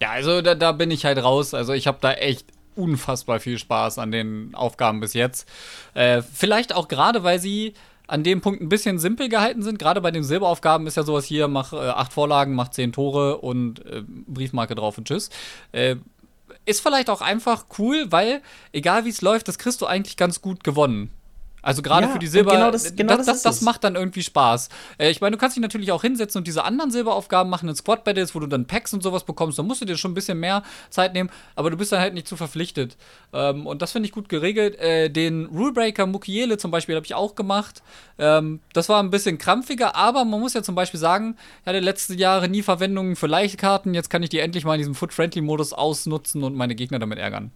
[0.00, 1.54] Ja, also da, da bin ich halt raus.
[1.54, 5.48] Also ich habe da echt unfassbar viel Spaß an den Aufgaben bis jetzt.
[5.94, 7.74] Äh, vielleicht auch gerade, weil sie
[8.06, 9.78] an dem Punkt ein bisschen simpel gehalten sind.
[9.78, 13.38] Gerade bei den Silberaufgaben ist ja sowas hier, mach äh, acht Vorlagen, mach zehn Tore
[13.38, 15.28] und äh, Briefmarke drauf und tschüss.
[16.68, 20.42] Ist vielleicht auch einfach cool, weil egal wie es läuft, das kriegst du eigentlich ganz
[20.42, 21.10] gut gewonnen.
[21.62, 24.22] Also gerade Ja, für die Silber, genau das- genau das, das das, macht dann irgendwie
[24.22, 24.68] Spaß.
[24.98, 27.74] Äh, ich meine, du kannst dich natürlich auch hinsetzen und diese anderen Silberaufgaben machen in
[27.74, 29.58] Squad Battles, wo du dann Packs und sowas bekommst.
[29.58, 32.14] Da musst du dir schon ein bisschen mehr Zeit nehmen, aber du bist dann halt
[32.14, 32.96] nicht zu verpflichtet.
[33.32, 34.78] Ähm, und das finde ich gut geregelt.
[34.78, 37.82] Äh, den Rulebreaker Mukiele zum Beispiel habe ich auch gemacht.
[38.18, 41.80] Ähm, das war ein bisschen krampfiger, aber man muss ja zum Beispiel sagen, ich hatte
[41.80, 43.94] letzte Jahre nie Verwendungen für Leichtkarten.
[43.94, 47.50] Jetzt kann ich die endlich mal in diesem Foot-Friendly-Modus ausnutzen und meine Gegner damit ärgern.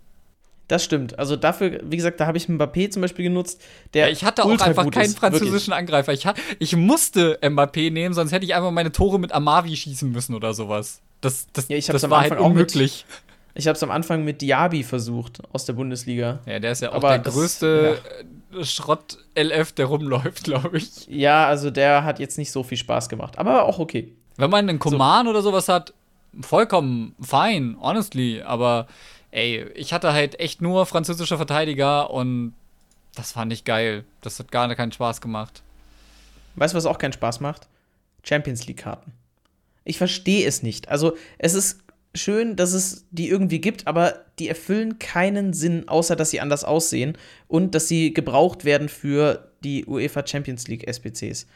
[0.72, 1.18] Das stimmt.
[1.18, 3.61] Also dafür, wie gesagt, da habe ich Mbappé zum Beispiel genutzt,
[3.92, 5.40] der Ja, ich hatte auch einfach keinen ist, wirklich.
[5.42, 6.14] französischen Angreifer.
[6.14, 6.24] Ich,
[6.61, 10.54] ich musste Mbappé nehmen, sonst hätte ich einfach meine Tore mit Amavi schießen müssen oder
[10.54, 11.02] sowas.
[11.20, 13.04] Das, das, Ja, das war halt auch mit- unmöglich.
[13.54, 16.38] Ich habe es am Anfang mit Diaby versucht aus der Bundesliga.
[16.46, 17.98] Ja, der ist ja auch Aber der das- größte
[18.58, 21.06] äh, Schrott-LF, der rumläuft, glaube ich.
[21.06, 24.12] Ja, also der hat jetzt nicht so viel Spaß gemacht, aber auch okay.
[24.38, 25.92] Wenn man einen Command oder sowas hat,
[26.40, 28.40] vollkommen fein, honestly.
[28.40, 28.87] Aber
[29.33, 32.55] ey, ich hatte halt echt nur französische Verteidiger und
[33.14, 34.05] das fand ich geil.
[34.21, 35.62] Das hat gar keinen Spaß gemacht.
[36.55, 37.68] Weißt du, was auch keinen Spaß macht?
[38.23, 39.12] Champions League-Karten.
[39.85, 40.88] Ich verstehe es nicht.
[40.88, 41.81] Also, es ist
[42.14, 46.62] schön, dass es die irgendwie gibt, aber die erfüllen keinen Sinn, außer dass sie anders
[46.64, 47.16] aussehen
[47.49, 51.47] und dass sie gebraucht werden für die UEFA Champions League SBCs.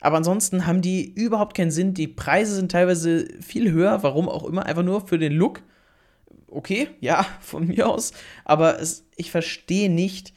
[0.00, 1.94] Aber ansonsten haben die überhaupt keinen Sinn.
[1.94, 5.62] Die Preise sind teilweise viel höher, warum auch immer, einfach nur für den Look.
[6.54, 8.12] Okay, ja, von mir aus.
[8.44, 10.32] Aber es, ich verstehe nicht,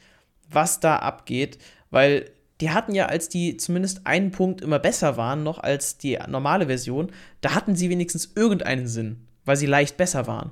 [0.50, 1.58] was da abgeht,
[1.90, 6.18] weil die hatten ja, als die zumindest einen Punkt immer besser waren, noch als die
[6.26, 10.50] normale Version, da hatten sie wenigstens irgendeinen Sinn, weil sie leicht besser waren.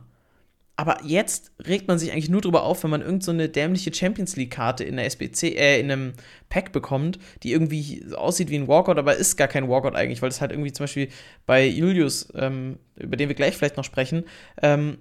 [0.79, 4.37] Aber jetzt regt man sich eigentlich nur drüber auf, wenn man irgendeine so dämliche Champions
[4.37, 6.13] League-Karte in der SBC, äh, in einem
[6.51, 10.29] Pack bekommt, die irgendwie aussieht wie ein Walkout, aber ist gar kein Walkout eigentlich, weil
[10.29, 11.09] das halt irgendwie zum Beispiel
[11.47, 14.25] bei Julius, ähm, über den wir gleich vielleicht noch sprechen,
[14.63, 14.99] ähm,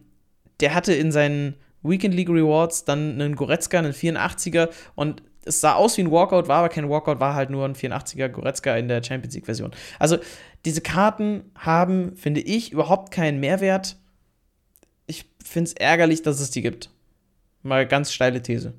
[0.59, 5.73] der hatte in seinen Weekend League Rewards dann einen Goretzka, einen 84er und es sah
[5.73, 8.87] aus wie ein Walkout, war aber kein Walkout, war halt nur ein 84er Goretzka in
[8.87, 9.71] der Champions League Version.
[9.99, 10.17] Also
[10.65, 13.97] diese Karten haben, finde ich, überhaupt keinen Mehrwert.
[15.05, 16.89] Ich finde es ärgerlich, dass es die gibt.
[17.61, 18.73] Mal ganz steile These.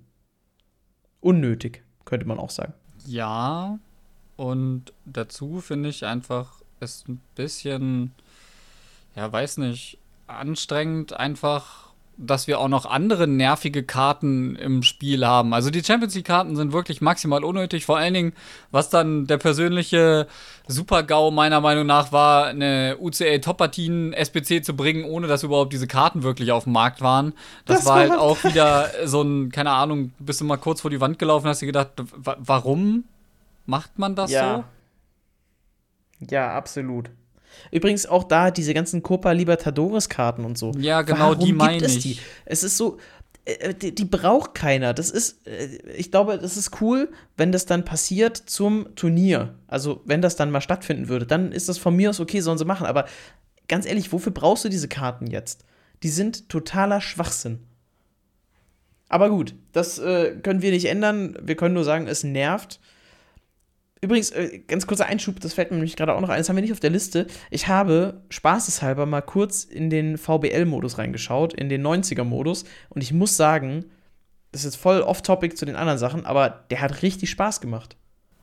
[1.21, 2.75] Unnötig, könnte man auch sagen.
[3.07, 3.79] Ja,
[4.37, 8.13] und dazu finde ich einfach, ist ein bisschen,
[9.15, 11.87] ja, weiß nicht, anstrengend einfach,
[12.19, 15.53] dass wir auch noch andere nervige Karten im Spiel haben.
[15.53, 17.85] Also die Champions League-Karten sind wirklich maximal unnötig.
[17.85, 18.33] Vor allen Dingen,
[18.71, 20.27] was dann der persönliche
[20.67, 26.53] Super-GAU meiner Meinung nach war, eine UCL-Top-Partien-SBC zu bringen, ohne dass überhaupt diese Karten wirklich
[26.53, 27.35] auf dem Markt waren.
[27.67, 30.91] Das, Das war halt auch wieder so ein, keine Ahnung, bist du mal kurz vor
[30.91, 33.05] die Wand gelaufen, hast dir gedacht, wa- warum
[33.67, 34.31] macht man das
[36.19, 36.27] so?
[36.31, 37.11] Ja, absolut.
[37.71, 40.73] Übrigens auch da diese ganzen Copa Libertadores Karten und so.
[40.79, 42.03] Ja, genau, Warum die meine es ich.
[42.03, 42.19] Die?
[42.45, 42.99] Es ist so,
[43.47, 44.93] äh, die, die braucht keiner.
[44.93, 49.55] Das ist, äh, ich glaube, das ist cool, wenn das dann passiert zum Turnier.
[49.69, 52.59] Also, wenn das dann mal stattfinden würde, dann ist das von mir aus okay, sollen
[52.59, 52.87] sie machen.
[52.87, 53.07] Aber
[53.69, 55.65] ganz ehrlich, wofür brauchst du diese Karten jetzt?
[56.03, 57.61] Die sind totaler Schwachsinn.
[59.09, 61.37] Aber gut, das äh, können wir nicht ändern.
[61.41, 62.81] Wir können nur sagen, es nervt.
[64.03, 66.57] Übrigens, äh, ganz kurzer Einschub, das fällt mir nämlich gerade auch noch ein, das haben
[66.57, 67.27] wir nicht auf der Liste.
[67.51, 73.37] Ich habe spaßeshalber mal kurz in den VBL-Modus reingeschaut, in den 90er-Modus, und ich muss
[73.37, 73.87] sagen,
[74.53, 77.97] das ist jetzt voll off-topic zu den anderen Sachen, aber der hat richtig Spaß gemacht.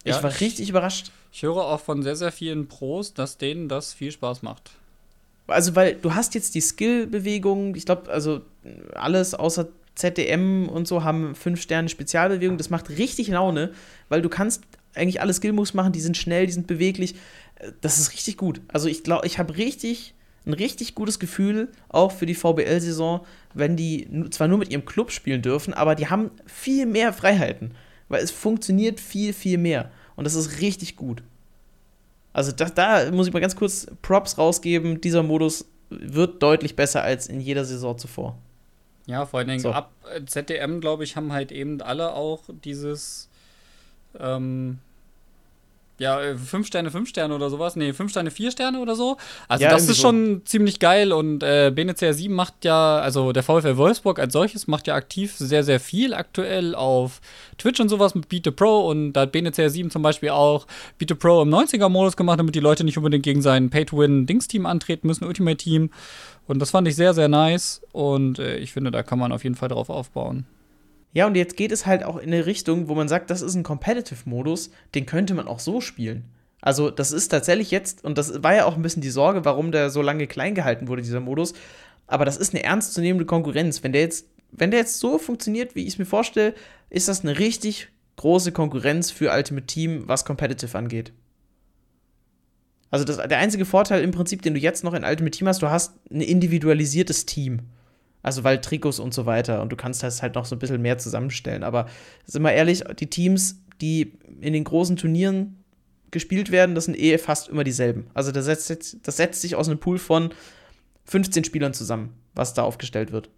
[0.06, 1.12] Ja, ich war ich- richtig überrascht.
[1.32, 4.72] Ich höre auch von sehr, sehr vielen Pros, dass denen das viel Spaß macht.
[5.48, 8.42] Also, weil du hast jetzt die Skill-Bewegungen, ich glaube, also
[8.94, 12.58] alles außer ZDM und so haben 5 Sterne Spezialbewegungen.
[12.58, 13.72] Das macht richtig Laune,
[14.10, 14.64] weil du kannst
[14.96, 17.16] eigentlich alle Skill-Moves machen, die sind schnell, die sind beweglich.
[17.56, 18.62] Äh, Das ist richtig gut.
[18.68, 20.14] Also ich glaube, ich habe richtig
[20.46, 23.22] ein richtig gutes Gefühl auch für die VBL-Saison,
[23.54, 27.76] wenn die zwar nur mit ihrem Club spielen dürfen, aber die haben viel mehr Freiheiten,
[28.10, 29.90] weil es funktioniert viel, viel mehr.
[30.18, 31.24] Und das ist richtig gut.
[32.34, 35.00] Also da, da muss ich mal ganz kurz Props rausgeben.
[35.00, 38.38] Dieser Modus wird deutlich besser als in jeder Saison zuvor.
[39.06, 39.72] Ja, vor allen Dingen So.
[39.72, 43.30] ab äh, ZDM, glaube ich, haben halt eben alle auch dieses,
[44.20, 44.80] ähm,
[46.00, 47.76] ja, äh, fünf Sterne, fünf Sterne oder sowas.
[47.76, 49.18] Nee, fünf Sterne, vier Sterne oder so.
[49.48, 50.08] Also Ja, das ist so.
[50.08, 54.68] schon ziemlich geil und äh, BNCR 7 macht ja, also der VfL Wolfsburg als solches
[54.68, 57.22] macht ja aktiv sehr, sehr viel aktuell auf
[57.60, 60.66] Twitch und sowas mit Beat the Pro und da hat BNCR 7 zum Beispiel auch
[60.98, 65.08] Beat the Pro im 90er-Modus gemacht, damit die Leute nicht unbedingt gegen sein Pay-to-Win-Dings-Team antreten
[65.08, 65.92] müssen, Ultimate-Team.
[66.48, 69.44] Und das fand ich sehr, sehr nice und äh, ich finde, da kann man auf
[69.44, 70.46] jeden Fall drauf aufbauen.
[71.14, 73.56] Ja, und jetzt geht es halt auch in eine Richtung, wo man sagt, das ist
[73.56, 76.26] ein Competitive-Modus, den könnte man auch so spielen.
[76.60, 79.72] Also, das ist tatsächlich jetzt, und das war ja auch ein bisschen die Sorge, warum
[79.72, 81.54] der so lange klein gehalten wurde, dieser Modus.
[82.08, 83.84] Aber das ist eine ernstzunehmende Konkurrenz.
[83.84, 86.54] Wenn der jetzt, wenn der jetzt so funktioniert, wie ich es mir vorstelle,
[86.90, 91.12] ist das eine richtig große Konkurrenz für Ultimate Team, was Competitive angeht.
[92.92, 95.62] Also das, der einzige Vorteil im Prinzip, den du jetzt noch in Ultimate Team hast,
[95.62, 97.62] du hast ein individualisiertes Team.
[98.24, 100.82] Also weil Trikots und so weiter und du kannst das halt noch so ein bisschen
[100.82, 101.62] mehr zusammenstellen.
[101.62, 101.88] Aber
[102.26, 105.64] sind wir ehrlich, die Teams, die in den großen Turnieren
[106.10, 108.08] gespielt werden, das sind eh fast immer dieselben.
[108.14, 110.34] Also das setzt, das setzt sich aus einem Pool von
[111.06, 113.30] 15 Spielern zusammen, was da aufgestellt wird.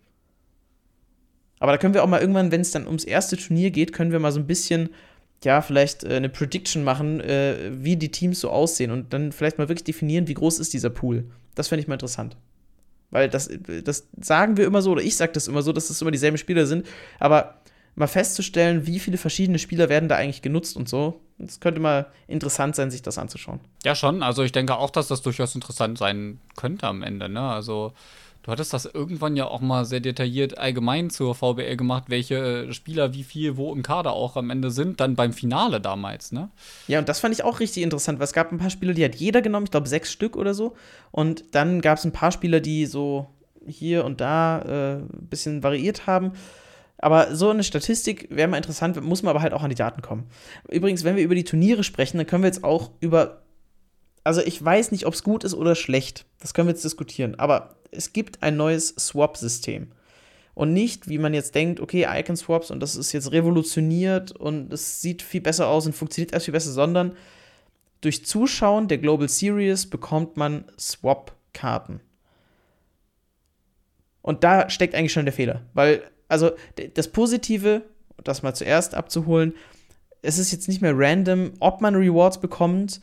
[1.60, 4.12] Aber da können wir auch mal irgendwann, wenn es dann ums erste Turnier geht, können
[4.12, 4.90] wir mal so ein bisschen,
[5.44, 9.58] ja, vielleicht äh, eine Prediction machen, äh, wie die Teams so aussehen und dann vielleicht
[9.58, 11.26] mal wirklich definieren, wie groß ist dieser Pool.
[11.56, 12.38] Das fände ich mal interessant.
[13.12, 13.50] Weil das,
[13.84, 16.38] das sagen wir immer so, oder ich sage das immer so, dass das immer dieselben
[16.38, 16.86] Spieler sind.
[17.20, 17.62] Aber
[17.96, 22.08] mal festzustellen, wie viele verschiedene Spieler werden da eigentlich genutzt und so, das könnte mal
[22.28, 23.60] interessant sein, sich das anzuschauen.
[23.84, 24.24] Ja, schon.
[24.24, 27.30] Also ich denke auch, dass das durchaus interessant sein könnte am Ende.
[27.30, 27.42] Ne?
[27.42, 27.94] Also
[28.46, 33.12] Du hattest das irgendwann ja auch mal sehr detailliert allgemein zur VBL gemacht, welche Spieler
[33.16, 36.52] wie viel wo im Kader auch am Ende sind, dann beim Finale damals, ne?
[36.88, 39.04] Ja, und das fand ich auch richtig interessant, weil es gab ein paar Spieler, die
[39.04, 40.76] hat jeder genommen, ich glaube sechs Stück oder so.
[41.10, 43.26] Und dann gab es ein paar Spieler, die so
[43.66, 46.34] hier und da äh, ein bisschen variiert haben.
[47.00, 50.04] Aber so eine Statistik wäre mal interessant, muss man aber halt auch an die Daten
[50.04, 50.28] kommen.
[50.70, 53.42] Übrigens, wenn wir über die Turniere sprechen, dann können wir jetzt auch über.
[54.26, 56.26] Also, ich weiß nicht, ob es gut ist oder schlecht.
[56.40, 57.36] Das können wir jetzt diskutieren.
[57.36, 59.92] Aber es gibt ein neues Swap-System.
[60.56, 65.02] Und nicht, wie man jetzt denkt, okay, Icon-Swaps und das ist jetzt revolutioniert und es
[65.02, 67.16] sieht viel besser aus und funktioniert erst viel besser, sondern
[68.02, 72.00] durch Zuschauen der Global Series bekommt man Swap-Karten.
[74.24, 75.62] Und da steckt eigentlich schon der Fehler.
[75.76, 76.52] Weil, also,
[76.96, 77.84] das Positive,
[78.24, 79.54] das mal zuerst abzuholen,
[80.24, 83.02] es ist jetzt nicht mehr random, ob man Rewards bekommt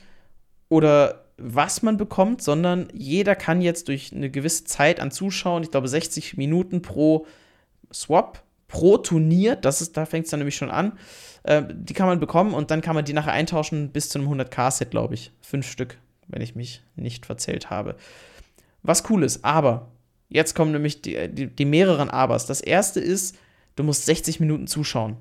[0.73, 5.71] oder was man bekommt, sondern jeder kann jetzt durch eine gewisse Zeit an Zuschauen, ich
[5.71, 7.27] glaube 60 Minuten pro
[7.93, 10.99] Swap, pro Turnier, das ist, da fängt es dann nämlich schon an,
[11.43, 14.33] äh, die kann man bekommen und dann kann man die nachher eintauschen bis zu einem
[14.33, 15.31] 100k-Set, glaube ich.
[15.43, 17.97] Fünf Stück, wenn ich mich nicht verzählt habe.
[18.83, 19.91] Was cool ist, aber
[20.31, 22.47] jetzt kommen nämlich die, die, die mehreren Abers.
[22.47, 23.37] Das erste ist,
[23.77, 25.19] du musst 60 Minuten zuschauen.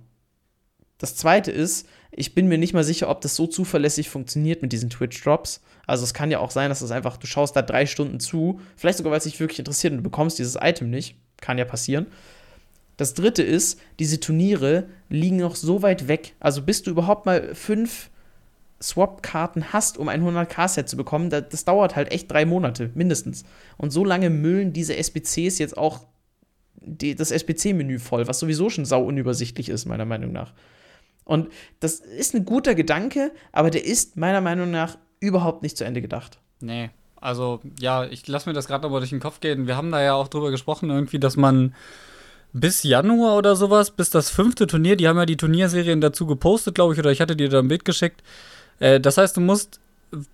[0.97, 4.73] Das zweite ist, ich bin mir nicht mal sicher, ob das so zuverlässig funktioniert mit
[4.73, 5.61] diesen Twitch-Drops.
[5.87, 8.59] Also es kann ja auch sein, dass es einfach, du schaust da drei Stunden zu,
[8.75, 11.15] vielleicht sogar, weil es dich wirklich interessiert und du bekommst dieses Item nicht.
[11.39, 12.07] Kann ja passieren.
[12.97, 16.35] Das dritte ist, diese Turniere liegen noch so weit weg.
[16.39, 18.11] Also bis du überhaupt mal fünf
[18.81, 23.43] Swap-Karten hast, um ein 100k-Set zu bekommen, das, dauert halt echt drei Monate, mindestens.
[23.77, 26.05] Und so lange müllen diese SBCs jetzt auch
[26.75, 30.53] die, das SBC-Menü voll, was sowieso schon sau unübersichtlich ist, meiner Meinung nach.
[31.23, 35.85] Und das ist ein guter Gedanke, aber der ist meiner Meinung nach überhaupt nicht zu
[35.85, 36.39] Ende gedacht.
[36.59, 36.89] Nee.
[37.15, 39.67] Also, ja, ich lasse mir das gerade nochmal durch den Kopf gehen.
[39.67, 41.75] Wir haben da ja auch drüber gesprochen, irgendwie, dass man
[42.51, 46.75] bis Januar oder sowas, bis das fünfte Turnier, die haben ja die Turnierserien dazu gepostet,
[46.75, 48.23] glaube ich, oder ich hatte dir da ein Bild geschickt.
[48.79, 49.79] Äh, das heißt, du musst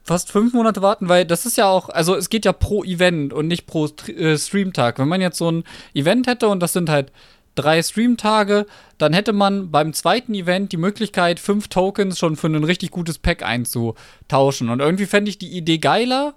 [0.03, 3.33] fast fünf Monate warten, weil das ist ja auch, also es geht ja pro Event
[3.33, 4.97] und nicht pro äh, Streamtag.
[4.97, 7.11] Wenn man jetzt so ein Event hätte und das sind halt
[7.57, 8.65] drei Streamtage,
[8.97, 13.17] dann hätte man beim zweiten Event die Möglichkeit, fünf Tokens schon für ein richtig gutes
[13.17, 14.69] Pack einzutauschen.
[14.69, 16.35] Und irgendwie fände ich die Idee geiler,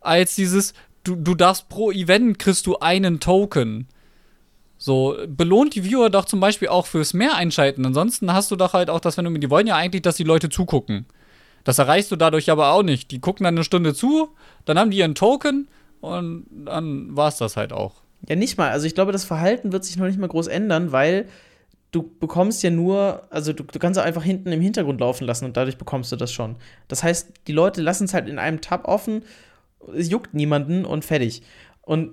[0.00, 0.72] als dieses,
[1.04, 3.88] du, du darfst pro Event kriegst du einen Token.
[4.78, 7.84] So, belohnt die Viewer doch zum Beispiel auch fürs Mehr einschalten.
[7.84, 10.48] Ansonsten hast du doch halt auch das Phänomen, die wollen ja eigentlich, dass die Leute
[10.48, 11.04] zugucken.
[11.64, 13.10] Das erreichst du dadurch aber auch nicht.
[13.10, 14.30] Die gucken dann eine Stunde zu,
[14.64, 15.68] dann haben die ihren Token
[16.00, 17.96] und dann war es das halt auch.
[18.28, 18.70] Ja, nicht mal.
[18.70, 21.26] Also ich glaube, das Verhalten wird sich noch nicht mal groß ändern, weil
[21.90, 25.44] du bekommst ja nur, also du, du kannst auch einfach hinten im Hintergrund laufen lassen
[25.44, 26.56] und dadurch bekommst du das schon.
[26.88, 29.24] Das heißt, die Leute lassen es halt in einem Tab offen,
[29.96, 31.42] es juckt niemanden und fertig.
[31.82, 32.12] Und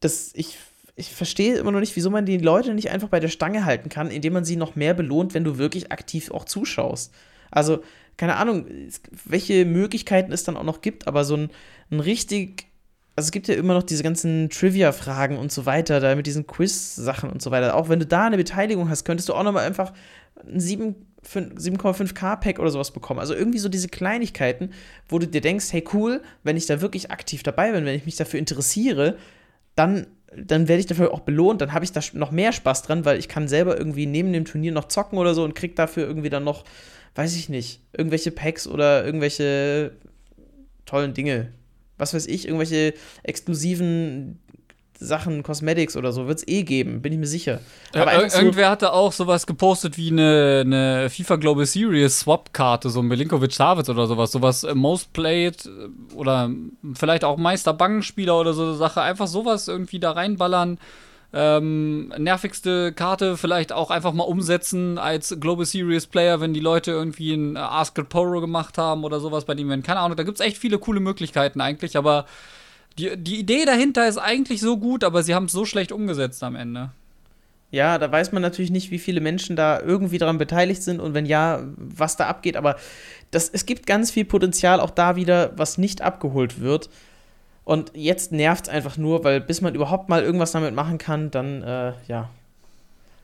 [0.00, 0.58] das, ich,
[0.96, 3.88] ich verstehe immer noch nicht, wieso man die Leute nicht einfach bei der Stange halten
[3.88, 7.14] kann, indem man sie noch mehr belohnt, wenn du wirklich aktiv auch zuschaust.
[7.50, 7.82] Also,
[8.16, 8.66] keine Ahnung,
[9.24, 11.50] welche Möglichkeiten es dann auch noch gibt, aber so ein,
[11.90, 12.66] ein richtig
[13.16, 16.48] also es gibt ja immer noch diese ganzen Trivia-Fragen und so weiter, da mit diesen
[16.48, 17.76] Quiz-Sachen und so weiter.
[17.76, 19.92] Auch wenn du da eine Beteiligung hast, könntest du auch nochmal einfach
[20.44, 23.20] ein 7,5K-Pack oder sowas bekommen.
[23.20, 24.70] Also irgendwie so diese Kleinigkeiten,
[25.08, 28.04] wo du dir denkst, hey cool, wenn ich da wirklich aktiv dabei bin, wenn ich
[28.04, 29.16] mich dafür interessiere,
[29.76, 33.04] dann, dann werde ich dafür auch belohnt, dann habe ich da noch mehr Spaß dran,
[33.04, 36.04] weil ich kann selber irgendwie neben dem Turnier noch zocken oder so und krieg dafür
[36.04, 36.64] irgendwie dann noch,
[37.14, 39.92] weiß ich nicht, irgendwelche Packs oder irgendwelche
[40.84, 41.52] tollen Dinge
[41.98, 44.38] was weiß ich, irgendwelche exklusiven
[44.98, 47.60] Sachen, Cosmetics oder so, wird es eh geben, bin ich mir sicher.
[47.92, 53.00] Aber Ir irgendwer hatte auch sowas gepostet wie eine, eine FIFA Global Series Swap-Karte, so
[53.00, 55.68] ein Milinkovic Savic oder sowas, sowas äh, Most Played
[56.14, 56.50] oder
[56.94, 60.78] vielleicht auch Meister Bankenspieler oder so eine Sache, einfach sowas irgendwie da reinballern.
[61.36, 66.92] Ähm, nervigste Karte vielleicht auch einfach mal umsetzen als Global Series Player, wenn die Leute
[66.92, 69.84] irgendwie ein Ask It Poro gemacht haben oder sowas bei dem Event.
[69.84, 72.26] Keine Ahnung, da gibt es echt viele coole Möglichkeiten eigentlich, aber
[72.98, 76.40] die, die Idee dahinter ist eigentlich so gut, aber sie haben es so schlecht umgesetzt
[76.44, 76.90] am Ende.
[77.72, 81.14] Ja, da weiß man natürlich nicht, wie viele Menschen da irgendwie daran beteiligt sind und
[81.14, 82.56] wenn ja, was da abgeht.
[82.56, 82.76] Aber
[83.32, 86.88] das, es gibt ganz viel Potenzial auch da wieder, was nicht abgeholt wird.
[87.64, 91.30] Und jetzt nervt es einfach nur, weil bis man überhaupt mal irgendwas damit machen kann,
[91.30, 92.28] dann, äh, ja.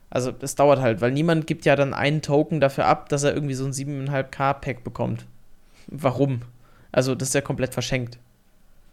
[0.08, 3.34] Also, es dauert halt, weil niemand gibt ja dann einen Token dafür ab, dass er
[3.34, 5.24] irgendwie so ein 7,5k-Pack bekommt.
[5.86, 6.42] Warum?
[6.90, 8.18] Also, das ist ja komplett verschenkt.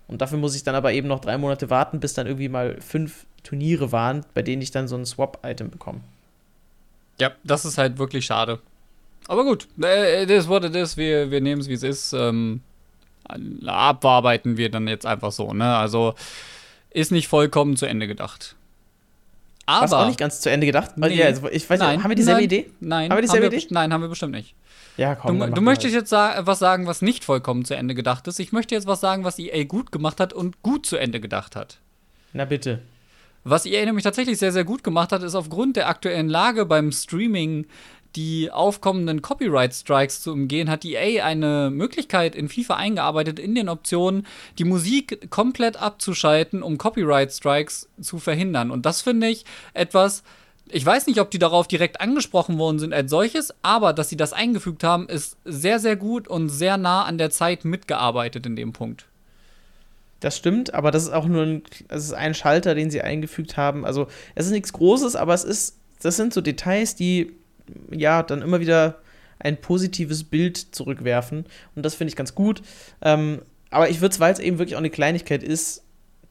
[0.07, 2.79] Und dafür muss ich dann aber eben noch drei Monate warten, bis dann irgendwie mal
[2.81, 6.01] fünf Turniere waren, bei denen ich dann so ein Swap-Item bekomme.
[7.19, 8.59] Ja, das ist halt wirklich schade.
[9.27, 10.97] Aber gut, it is what it is.
[10.97, 12.13] Wir, wir nehmen es, wie es ist.
[12.13, 12.61] Ähm,
[13.65, 15.75] abarbeiten wir dann jetzt einfach so, ne?
[15.75, 16.15] Also
[16.91, 18.55] ist nicht vollkommen zu Ende gedacht.
[19.65, 20.97] Aber Was auch nicht ganz zu Ende gedacht?
[20.97, 22.71] Nee, ja, also ich weiß nein, nicht, haben wir dieselbe nein, Idee?
[22.79, 23.67] Nein, haben wir dieselbe haben wir, Idee?
[23.73, 24.55] Nein, haben wir bestimmt nicht.
[24.95, 25.39] Ja, komm.
[25.39, 26.03] Du, du möchtest halt.
[26.03, 28.39] jetzt sa was sagen, was nicht vollkommen zu Ende gedacht ist.
[28.39, 31.55] Ich möchte jetzt was sagen, was EA gut gemacht hat und gut zu Ende gedacht
[31.55, 31.79] hat.
[32.33, 32.81] Na bitte.
[33.43, 36.91] Was EA nämlich tatsächlich sehr, sehr gut gemacht hat, ist aufgrund der aktuellen Lage beim
[36.91, 37.65] Streaming
[38.15, 44.25] die aufkommenden Copyright-Strikes zu umgehen, hat EA eine Möglichkeit in FIFA eingearbeitet, in den Optionen
[44.57, 48.71] die Musik komplett abzuschalten, um Copyright-Strikes zu verhindern.
[48.71, 50.23] Und das finde ich etwas,
[50.69, 54.17] ich weiß nicht, ob die darauf direkt angesprochen worden sind als solches, aber dass sie
[54.17, 58.55] das eingefügt haben, ist sehr, sehr gut und sehr nah an der Zeit mitgearbeitet in
[58.55, 59.05] dem Punkt.
[60.19, 63.55] Das stimmt, aber das ist auch nur ein, es ist ein Schalter, den sie eingefügt
[63.55, 63.85] haben.
[63.85, 67.33] Also es ist nichts Großes, aber es ist, das sind so Details, die
[67.91, 68.99] ja dann immer wieder
[69.39, 71.45] ein positives Bild zurückwerfen.
[71.75, 72.61] Und das finde ich ganz gut.
[73.01, 75.83] Ähm, aber ich würde es, weil es eben wirklich auch eine Kleinigkeit ist,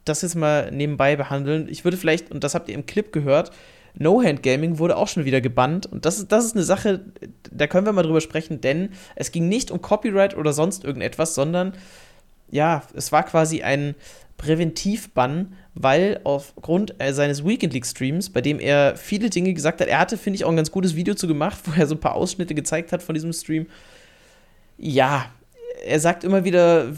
[0.04, 1.68] das jetzt mal nebenbei behandeln.
[1.68, 3.52] Ich würde vielleicht, und das habt ihr im Clip gehört,
[3.98, 5.86] No-Hand-Gaming wurde auch schon wieder gebannt.
[5.86, 7.04] Und das ist, das ist eine Sache,
[7.50, 11.34] da können wir mal drüber sprechen, denn es ging nicht um Copyright oder sonst irgendetwas,
[11.34, 11.72] sondern
[12.50, 13.94] ja, es war quasi ein
[14.36, 19.88] Präventivbann, weil aufgrund äh, seines Weekend League Streams, bei dem er viele Dinge gesagt hat,
[19.88, 22.00] er hatte, finde ich, auch ein ganz gutes Video zu gemacht, wo er so ein
[22.00, 23.66] paar Ausschnitte gezeigt hat von diesem Stream.
[24.78, 25.30] Ja,
[25.84, 26.92] er sagt immer wieder,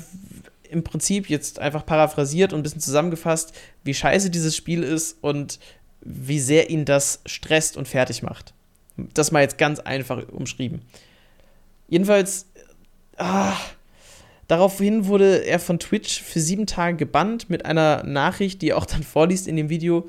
[0.70, 5.58] im Prinzip jetzt einfach paraphrasiert und ein bisschen zusammengefasst, wie scheiße dieses Spiel ist und
[6.00, 8.54] wie sehr ihn das stresst und fertig macht.
[8.96, 10.82] Das mal jetzt ganz einfach umschrieben.
[11.88, 12.46] Jedenfalls,
[13.16, 13.56] ah,
[14.48, 18.86] Daraufhin wurde er von Twitch für sieben Tage gebannt mit einer Nachricht, die er auch
[18.86, 20.08] dann vorliest in dem Video,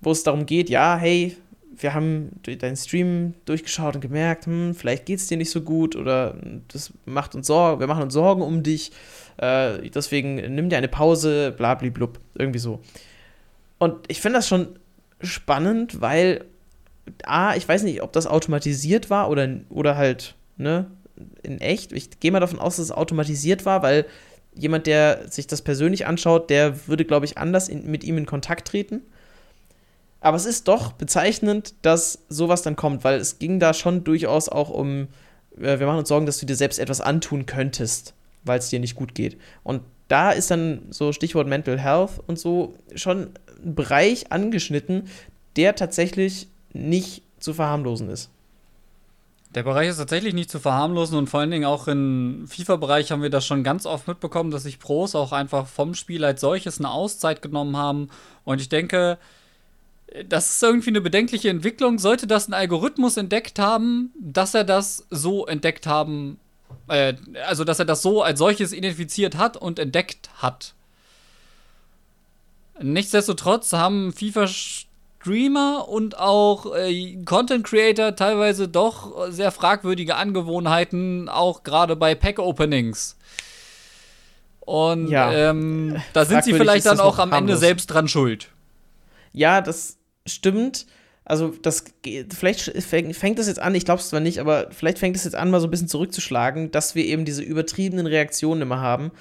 [0.00, 1.36] wo es darum geht, ja, hey,
[1.74, 5.96] wir haben deinen Stream durchgeschaut und gemerkt, hm, vielleicht geht es dir nicht so gut
[5.96, 6.36] oder
[6.68, 8.92] das macht uns Sorgen, wir machen uns Sorgen um dich,
[9.38, 12.80] äh, deswegen nimm dir eine Pause, blablablub, irgendwie so.
[13.78, 14.78] Und ich finde das schon
[15.20, 16.44] spannend, weil
[17.24, 20.86] A, ich weiß nicht, ob das automatisiert war oder, oder halt, ne,
[21.42, 21.92] in echt.
[21.92, 24.06] Ich gehe mal davon aus, dass es automatisiert war, weil
[24.54, 28.26] jemand, der sich das persönlich anschaut, der würde, glaube ich, anders in, mit ihm in
[28.26, 29.02] Kontakt treten.
[30.20, 34.48] Aber es ist doch bezeichnend, dass sowas dann kommt, weil es ging da schon durchaus
[34.48, 35.08] auch um,
[35.58, 38.78] äh, wir machen uns Sorgen, dass du dir selbst etwas antun könntest, weil es dir
[38.78, 39.36] nicht gut geht.
[39.64, 43.30] Und da ist dann so Stichwort Mental Health und so schon
[43.64, 45.08] ein Bereich angeschnitten,
[45.56, 48.30] der tatsächlich nicht zu verharmlosen ist.
[49.54, 53.20] Der Bereich ist tatsächlich nicht zu verharmlosen und vor allen Dingen auch im FIFA-Bereich haben
[53.20, 56.78] wir das schon ganz oft mitbekommen, dass sich Pros auch einfach vom Spiel als solches
[56.78, 58.08] eine Auszeit genommen haben.
[58.44, 59.18] Und ich denke,
[60.26, 61.98] das ist irgendwie eine bedenkliche Entwicklung.
[61.98, 66.38] Sollte das ein Algorithmus entdeckt haben, dass er das so entdeckt haben,
[66.88, 67.14] äh,
[67.46, 70.72] also dass er das so als solches identifiziert hat und entdeckt hat.
[72.80, 74.46] Nichtsdestotrotz haben FIFA
[75.22, 83.16] Streamer und auch äh, Content Creator teilweise doch sehr fragwürdige Angewohnheiten, auch gerade bei Pack-Openings.
[84.60, 87.32] Und ja, ähm, da sind sie vielleicht dann auch am.
[87.32, 88.48] Ende selbst dran schuld.
[89.32, 90.86] Ja, das stimmt.
[91.24, 91.84] Also, das
[92.34, 95.34] vielleicht fängt das jetzt an, ich glaube es zwar nicht, aber vielleicht fängt es jetzt
[95.34, 99.12] an, mal so ein bisschen zurückzuschlagen, dass wir eben diese übertriebenen Reaktionen immer haben.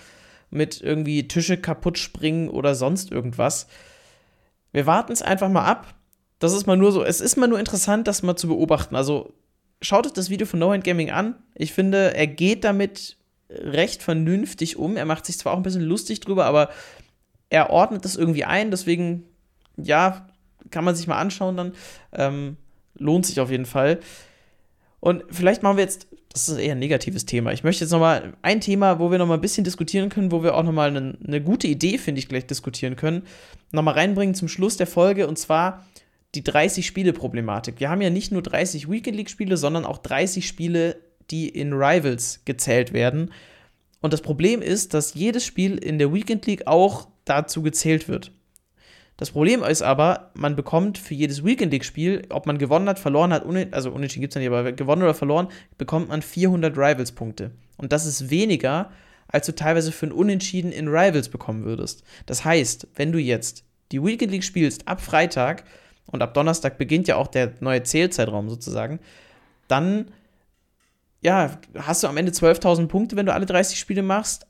[0.49, 3.67] Mit irgendwie Tische kaputt springen oder sonst irgendwas.
[4.71, 5.93] Wir warten es einfach mal ab.
[6.39, 8.95] Das ist mal nur so, es ist mal nur interessant, das mal zu beobachten.
[8.95, 9.33] Also
[9.81, 11.35] schaut euch das Video von No Hand Gaming an.
[11.55, 13.17] Ich finde, er geht damit
[13.49, 14.97] recht vernünftig um.
[14.97, 16.69] Er macht sich zwar auch ein bisschen lustig drüber, aber
[17.49, 18.71] er ordnet das irgendwie ein.
[18.71, 19.25] Deswegen,
[19.77, 20.27] ja,
[20.71, 21.73] kann man sich mal anschauen dann.
[22.13, 22.57] Ähm,
[22.95, 23.99] lohnt sich auf jeden Fall.
[24.99, 27.51] Und vielleicht machen wir jetzt, das ist eher ein negatives Thema.
[27.51, 30.55] Ich möchte jetzt nochmal ein Thema, wo wir nochmal ein bisschen diskutieren können, wo wir
[30.55, 33.23] auch nochmal eine, eine gute Idee, finde ich, gleich diskutieren können,
[33.71, 35.85] nochmal reinbringen zum Schluss der Folge und zwar
[36.35, 37.79] die 30-Spiele-Problematik.
[37.79, 40.95] Wir haben ja nicht nur 30 Weekend League-Spiele, sondern auch 30 Spiele,
[41.29, 43.31] die in Rivals gezählt werden.
[43.99, 48.31] Und das Problem ist, dass jedes Spiel in der Weekend League auch dazu gezählt wird.
[49.21, 53.31] Das Problem ist aber, man bekommt für jedes Weekend League-Spiel, ob man gewonnen hat, verloren
[53.31, 57.51] hat, also unentschieden gibt es ja nicht, aber gewonnen oder verloren, bekommt man 400 Rivals-Punkte.
[57.77, 58.89] Und das ist weniger,
[59.27, 62.03] als du teilweise für ein Unentschieden in Rivals bekommen würdest.
[62.25, 65.65] Das heißt, wenn du jetzt die Weekend League spielst ab Freitag
[66.07, 68.99] und ab Donnerstag beginnt ja auch der neue Zählzeitraum sozusagen,
[69.67, 70.07] dann
[71.21, 74.47] ja, hast du am Ende 12.000 Punkte, wenn du alle 30 Spiele machst,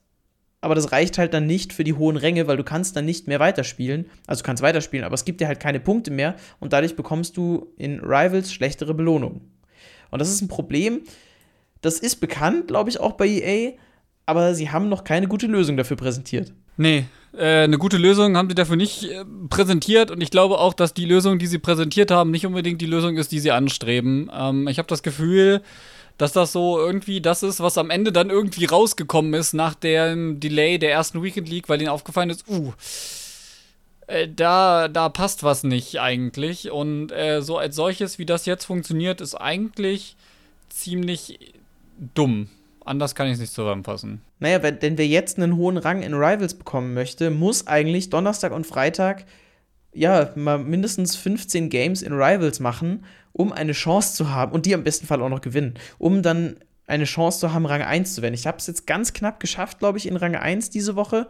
[0.62, 3.28] aber das reicht halt dann nicht für die hohen Ränge, weil du kannst dann nicht
[3.28, 4.06] mehr weiterspielen.
[4.28, 7.36] Also du kannst weiterspielen, aber es gibt dir halt keine Punkte mehr und dadurch bekommst
[7.36, 9.42] du in Rivals schlechtere Belohnungen.
[10.12, 11.02] Und das ist ein Problem.
[11.82, 13.74] Das ist bekannt, glaube ich, auch bei EA,
[14.28, 16.54] aber sie haben noch keine gute Lösung dafür präsentiert.
[16.78, 20.74] Nee, äh, eine gute Lösung haben sie dafür nicht äh, präsentiert und ich glaube auch,
[20.74, 24.30] dass die Lösung, die sie präsentiert haben, nicht unbedingt die Lösung ist, die sie anstreben.
[24.34, 25.62] Ähm, ich habe das Gefühl,
[26.22, 30.40] dass das so irgendwie das ist, was am Ende dann irgendwie rausgekommen ist nach dem
[30.40, 32.74] Delay der ersten Weekend League, weil ihnen aufgefallen ist, uh,
[34.06, 36.70] äh, da, da passt was nicht eigentlich.
[36.70, 40.16] Und äh, so als solches, wie das jetzt funktioniert, ist eigentlich
[40.70, 41.40] ziemlich
[42.14, 42.50] dumm.
[42.86, 44.22] Anders kann ich es nicht zusammenfassen.
[44.40, 48.52] Naja, wenn, wenn wir jetzt einen hohen Rang in Rivals bekommen möchte, muss eigentlich Donnerstag
[48.52, 49.26] und Freitag
[49.92, 54.74] ja mal mindestens 15 Games in Rivals machen um eine Chance zu haben und die
[54.74, 56.58] am besten Fall auch noch gewinnen, um dann
[56.88, 58.34] eine Chance zu haben, Rang 1 zu werden.
[58.34, 61.28] Ich habe es jetzt ganz knapp geschafft, glaube ich, in Rang 1 diese Woche.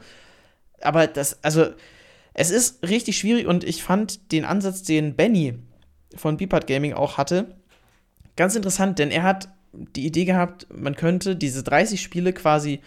[0.81, 1.67] Aber das, also,
[2.33, 5.59] es ist richtig schwierig und ich fand den Ansatz, den Benny
[6.15, 7.55] von Beepart Gaming auch hatte,
[8.35, 12.81] ganz interessant, denn er hat die Idee gehabt, man könnte diese 30 Spiele quasi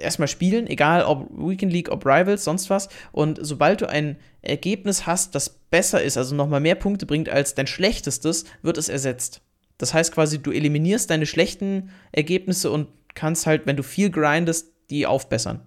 [0.00, 2.88] erstmal spielen, egal ob Weekend League, ob Rivals, sonst was.
[3.12, 7.54] Und sobald du ein Ergebnis hast, das besser ist, also nochmal mehr Punkte bringt als
[7.54, 9.42] dein schlechtestes, wird es ersetzt.
[9.78, 14.72] Das heißt quasi, du eliminierst deine schlechten Ergebnisse und kannst halt, wenn du viel grindest,
[14.90, 15.60] die aufbessern.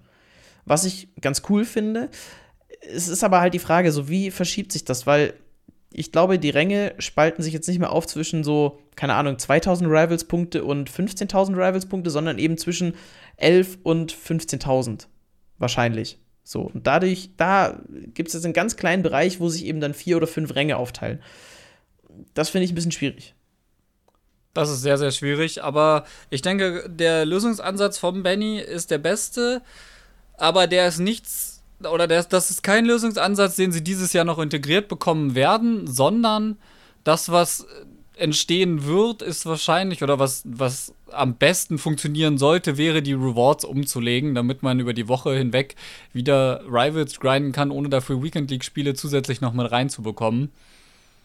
[0.66, 2.10] Was ich ganz cool finde,
[2.82, 5.34] es ist aber halt die Frage, so wie verschiebt sich das, weil
[5.94, 9.90] ich glaube, die Ränge spalten sich jetzt nicht mehr auf zwischen so, keine Ahnung, 2000
[9.90, 12.96] Rivals-Punkte und 15.000 Rivals-Punkte, sondern eben zwischen
[13.38, 15.08] 11 und 15.000.
[15.58, 16.18] Wahrscheinlich.
[16.44, 16.62] So.
[16.62, 17.82] Und dadurch, da
[18.14, 20.78] gibt es jetzt einen ganz kleinen Bereich, wo sich eben dann vier oder fünf Ränge
[20.78, 21.22] aufteilen.
[22.34, 23.36] Das finde ich ein bisschen schwierig.
[24.54, 29.62] Das ist sehr, sehr schwierig, aber ich denke, der Lösungsansatz von Benny ist der beste,
[30.38, 31.51] aber der ist nichts,
[31.88, 36.58] oder der, das ist kein Lösungsansatz, den sie dieses Jahr noch integriert bekommen werden, sondern
[37.04, 37.66] das, was
[38.18, 44.36] entstehen wird, ist wahrscheinlich, oder was, was am besten funktionieren sollte, wäre die Rewards umzulegen,
[44.36, 45.76] damit man über die Woche hinweg
[46.14, 50.52] wieder Rivals grinden kann, ohne dafür Weekend League-Spiele zusätzlich noch mit reinzubekommen.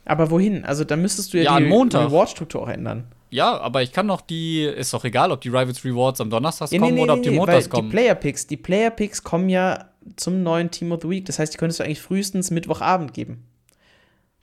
[0.07, 0.65] Aber wohin?
[0.65, 3.05] Also da müsstest du ja, ja die Reward-Struktur auch ändern.
[3.29, 6.71] Ja, aber ich kann noch die, ist doch egal, ob die Rivals Rewards am Donnerstag
[6.71, 7.91] nee, kommen nee, nee, oder ob die montags kommen.
[7.91, 9.87] Die Player Picks, die Player Picks kommen ja
[10.17, 11.27] zum neuen Team of the Week.
[11.27, 13.45] Das heißt, die könntest du eigentlich frühestens Mittwochabend geben.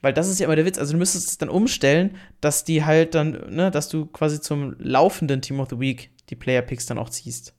[0.02, 0.76] Weil das ist ja immer der Witz.
[0.76, 4.76] Also du müsstest es dann umstellen, dass die halt dann, ne, dass du quasi zum
[4.78, 7.54] laufenden Team of the Week die Player Picks dann auch ziehst.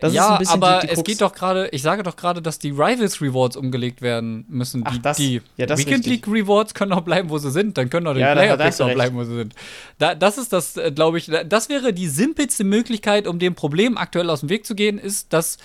[0.00, 2.70] Das ja, aber die, die es geht doch gerade, ich sage doch gerade, dass die
[2.70, 4.82] Rivals Rewards umgelegt werden müssen.
[4.86, 7.76] Ach, die, das, die ja, das Weekend League Rewards können auch bleiben, wo sie sind.
[7.76, 9.54] Dann können auch die ja, Player Picks auch bleiben, wo sie sind.
[9.98, 13.98] Da, das ist das, äh, glaube ich, das wäre die simpelste Möglichkeit, um dem Problem
[13.98, 15.58] aktuell aus dem Weg zu gehen, ist, dass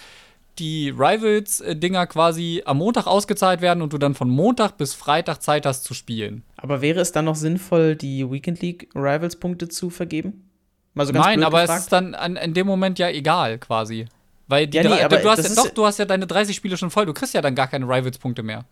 [0.60, 5.66] die Rivals-Dinger quasi am Montag ausgezahlt werden und du dann von Montag bis Freitag Zeit
[5.66, 6.44] hast zu spielen.
[6.58, 10.50] Aber wäre es dann noch sinnvoll, die Weekend League Rivals-Punkte zu vergeben?
[10.96, 11.80] So Nein, aber gefragt.
[11.80, 14.06] es ist dann an, in dem Moment ja egal quasi.
[14.48, 16.78] Weil die ja, nee, aber du hast ja, doch, du hast ja deine 30 Spiele
[16.78, 18.66] schon voll, du kriegst ja dann gar keine Rivals-Punkte mehr.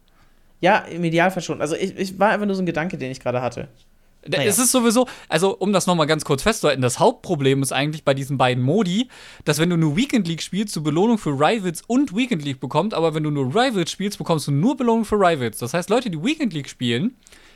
[0.62, 1.60] Ja, im Idealfall schon.
[1.60, 3.68] Also ich, ich war einfach nur so ein Gedanke, den ich gerade hatte.
[4.28, 4.44] Naja.
[4.44, 8.14] Es ist sowieso, also um das nochmal ganz kurz festzuhalten, das Hauptproblem ist eigentlich bei
[8.14, 9.10] diesen beiden Modi,
[9.44, 12.94] dass wenn du nur Weekend League spielst, du Belohnung für Rivals und Weekend League bekommst,
[12.94, 15.58] aber wenn du nur Rivals spielst, bekommst du nur Belohnung für Rivals.
[15.58, 17.16] Das heißt, Leute, die Weekend League spielen,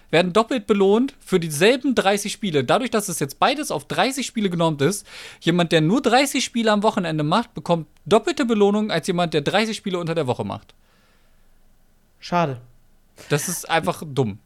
[0.10, 2.64] werden doppelt belohnt für dieselben 30 Spiele.
[2.64, 5.06] Dadurch, dass es jetzt beides auf 30 Spiele genormt ist,
[5.42, 9.76] jemand, der nur 30 Spiele am Wochenende macht, bekommt doppelte Belohnung als jemand, der 30
[9.76, 10.74] Spiele unter der Woche macht.
[12.20, 12.62] Schade.
[13.30, 14.40] Das ist einfach dumm.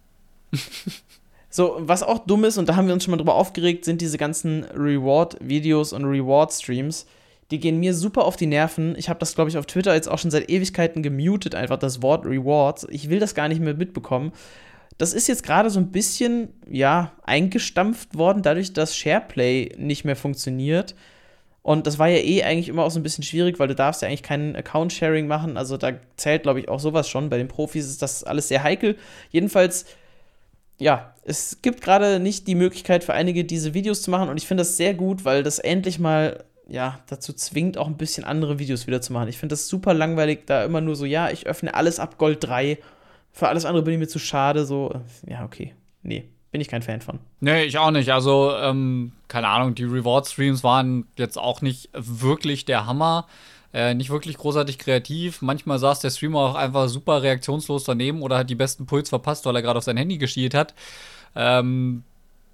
[1.53, 3.99] So, was auch dumm ist, und da haben wir uns schon mal drüber aufgeregt, sind
[3.99, 7.05] diese ganzen Reward-Videos und Reward-Streams.
[7.51, 8.95] Die gehen mir super auf die Nerven.
[8.97, 12.01] Ich habe das, glaube ich, auf Twitter jetzt auch schon seit Ewigkeiten gemutet, einfach das
[12.01, 12.87] Wort Rewards.
[12.89, 14.31] Ich will das gar nicht mehr mitbekommen.
[14.97, 20.15] Das ist jetzt gerade so ein bisschen, ja, eingestampft worden, dadurch, dass SharePlay nicht mehr
[20.15, 20.95] funktioniert.
[21.63, 24.01] Und das war ja eh eigentlich immer auch so ein bisschen schwierig, weil du darfst
[24.01, 25.57] ja eigentlich keinen Account-Sharing machen.
[25.57, 27.29] Also da zählt, glaube ich, auch sowas schon.
[27.29, 28.95] Bei den Profis ist das alles sehr heikel.
[29.29, 29.85] Jedenfalls,
[30.81, 34.29] ja, es gibt gerade nicht die Möglichkeit für einige, diese Videos zu machen.
[34.29, 37.97] Und ich finde das sehr gut, weil das endlich mal, ja, dazu zwingt, auch ein
[37.97, 39.29] bisschen andere Videos wieder zu machen.
[39.29, 42.43] Ich finde das super langweilig, da immer nur so, ja, ich öffne alles ab Gold
[42.43, 42.79] 3.
[43.31, 44.65] Für alles andere bin ich mir zu schade.
[44.65, 44.91] So,
[45.27, 45.75] ja, okay.
[46.01, 47.19] Nee, bin ich kein Fan von.
[47.39, 48.11] Nee, ich auch nicht.
[48.11, 53.27] Also, ähm, keine Ahnung, die Reward-Streams waren jetzt auch nicht wirklich der Hammer.
[53.73, 55.41] Äh, nicht wirklich großartig kreativ.
[55.41, 59.45] Manchmal saß der Streamer auch einfach super reaktionslos daneben oder hat die besten Puls verpasst,
[59.45, 60.73] weil er gerade auf sein Handy geschielt hat.
[61.35, 62.03] Ähm,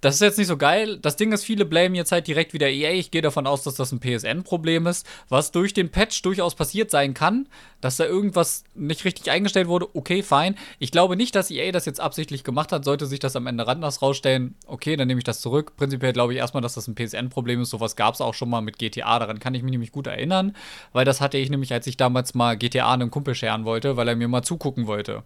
[0.00, 0.98] das ist jetzt nicht so geil.
[0.98, 2.92] Das Ding ist, viele blamen jetzt halt direkt wieder EA.
[2.92, 6.90] Ich gehe davon aus, dass das ein PSN-Problem ist, was durch den Patch durchaus passiert
[6.90, 7.48] sein kann,
[7.80, 9.88] dass da irgendwas nicht richtig eingestellt wurde.
[9.94, 10.56] Okay, fein.
[10.78, 12.84] Ich glaube nicht, dass EA das jetzt absichtlich gemacht hat.
[12.84, 15.76] Sollte sich das am Ende anders rausstellen, okay, dann nehme ich das zurück.
[15.76, 17.70] Prinzipiell glaube ich erstmal, dass das ein PSN-Problem ist.
[17.70, 19.18] Sowas gab es auch schon mal mit GTA.
[19.18, 20.54] Daran kann ich mich nämlich gut erinnern,
[20.92, 24.08] weil das hatte ich nämlich, als ich damals mal GTA einem Kumpel scheren wollte, weil
[24.08, 25.24] er mir mal zugucken wollte.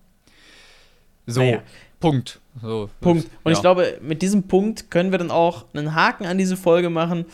[1.27, 1.63] So, naja.
[2.01, 2.41] Punkt.
[2.61, 3.29] So, Punkt.
[3.45, 3.57] Und ja.
[3.57, 7.27] ich glaube, mit diesem Punkt können wir dann auch einen Haken an diese Folge machen.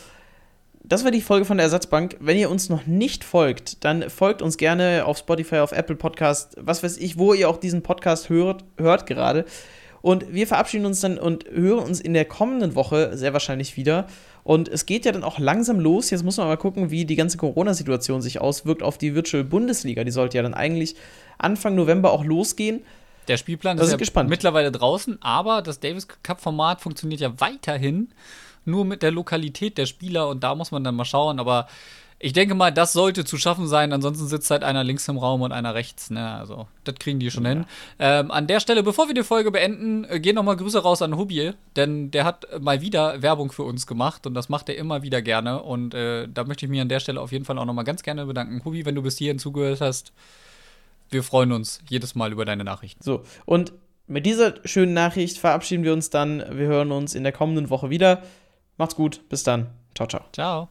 [0.83, 2.17] Das war die Folge von der Ersatzbank.
[2.19, 6.55] Wenn ihr uns noch nicht folgt, dann folgt uns gerne auf Spotify, auf Apple Podcast,
[6.59, 9.45] was weiß ich, wo ihr auch diesen Podcast hört, hört gerade.
[10.01, 14.07] Und wir verabschieden uns dann und hören uns in der kommenden Woche sehr wahrscheinlich wieder.
[14.43, 16.09] Und es geht ja dann auch langsam los.
[16.09, 20.03] Jetzt muss man mal gucken, wie die ganze Corona-Situation sich auswirkt auf die Virtual Bundesliga.
[20.03, 20.95] Die sollte ja dann eigentlich
[21.37, 22.81] Anfang November auch losgehen.
[23.29, 28.09] Der Spielplan ist, ist ja mittlerweile draußen, aber das Davis Cup-Format funktioniert ja weiterhin
[28.65, 31.39] nur mit der Lokalität der Spieler und da muss man dann mal schauen.
[31.39, 31.67] Aber
[32.17, 33.93] ich denke mal, das sollte zu schaffen sein.
[33.93, 36.09] Ansonsten sitzt halt einer links im Raum und einer rechts.
[36.09, 36.27] Ne?
[36.27, 37.49] Also, das kriegen die schon ja.
[37.51, 37.65] hin.
[37.99, 41.15] Ähm, an der Stelle, bevor wir die Folge beenden, äh, gehen nochmal Grüße raus an
[41.15, 45.01] Hubi, denn der hat mal wieder Werbung für uns gemacht und das macht er immer
[45.01, 45.61] wieder gerne.
[45.61, 48.03] Und äh, da möchte ich mich an der Stelle auf jeden Fall auch nochmal ganz
[48.03, 48.65] gerne bedanken.
[48.65, 50.11] Hubi, wenn du bis hierhin zugehört hast,
[51.09, 53.03] wir freuen uns jedes Mal über deine Nachrichten.
[53.03, 53.73] So, und
[54.07, 56.39] mit dieser schönen Nachricht verabschieden wir uns dann.
[56.39, 58.23] Wir hören uns in der kommenden Woche wieder.
[58.77, 59.67] Macht's gut, bis dann.
[59.93, 60.23] Ciao, ciao.
[60.33, 60.69] Ciao.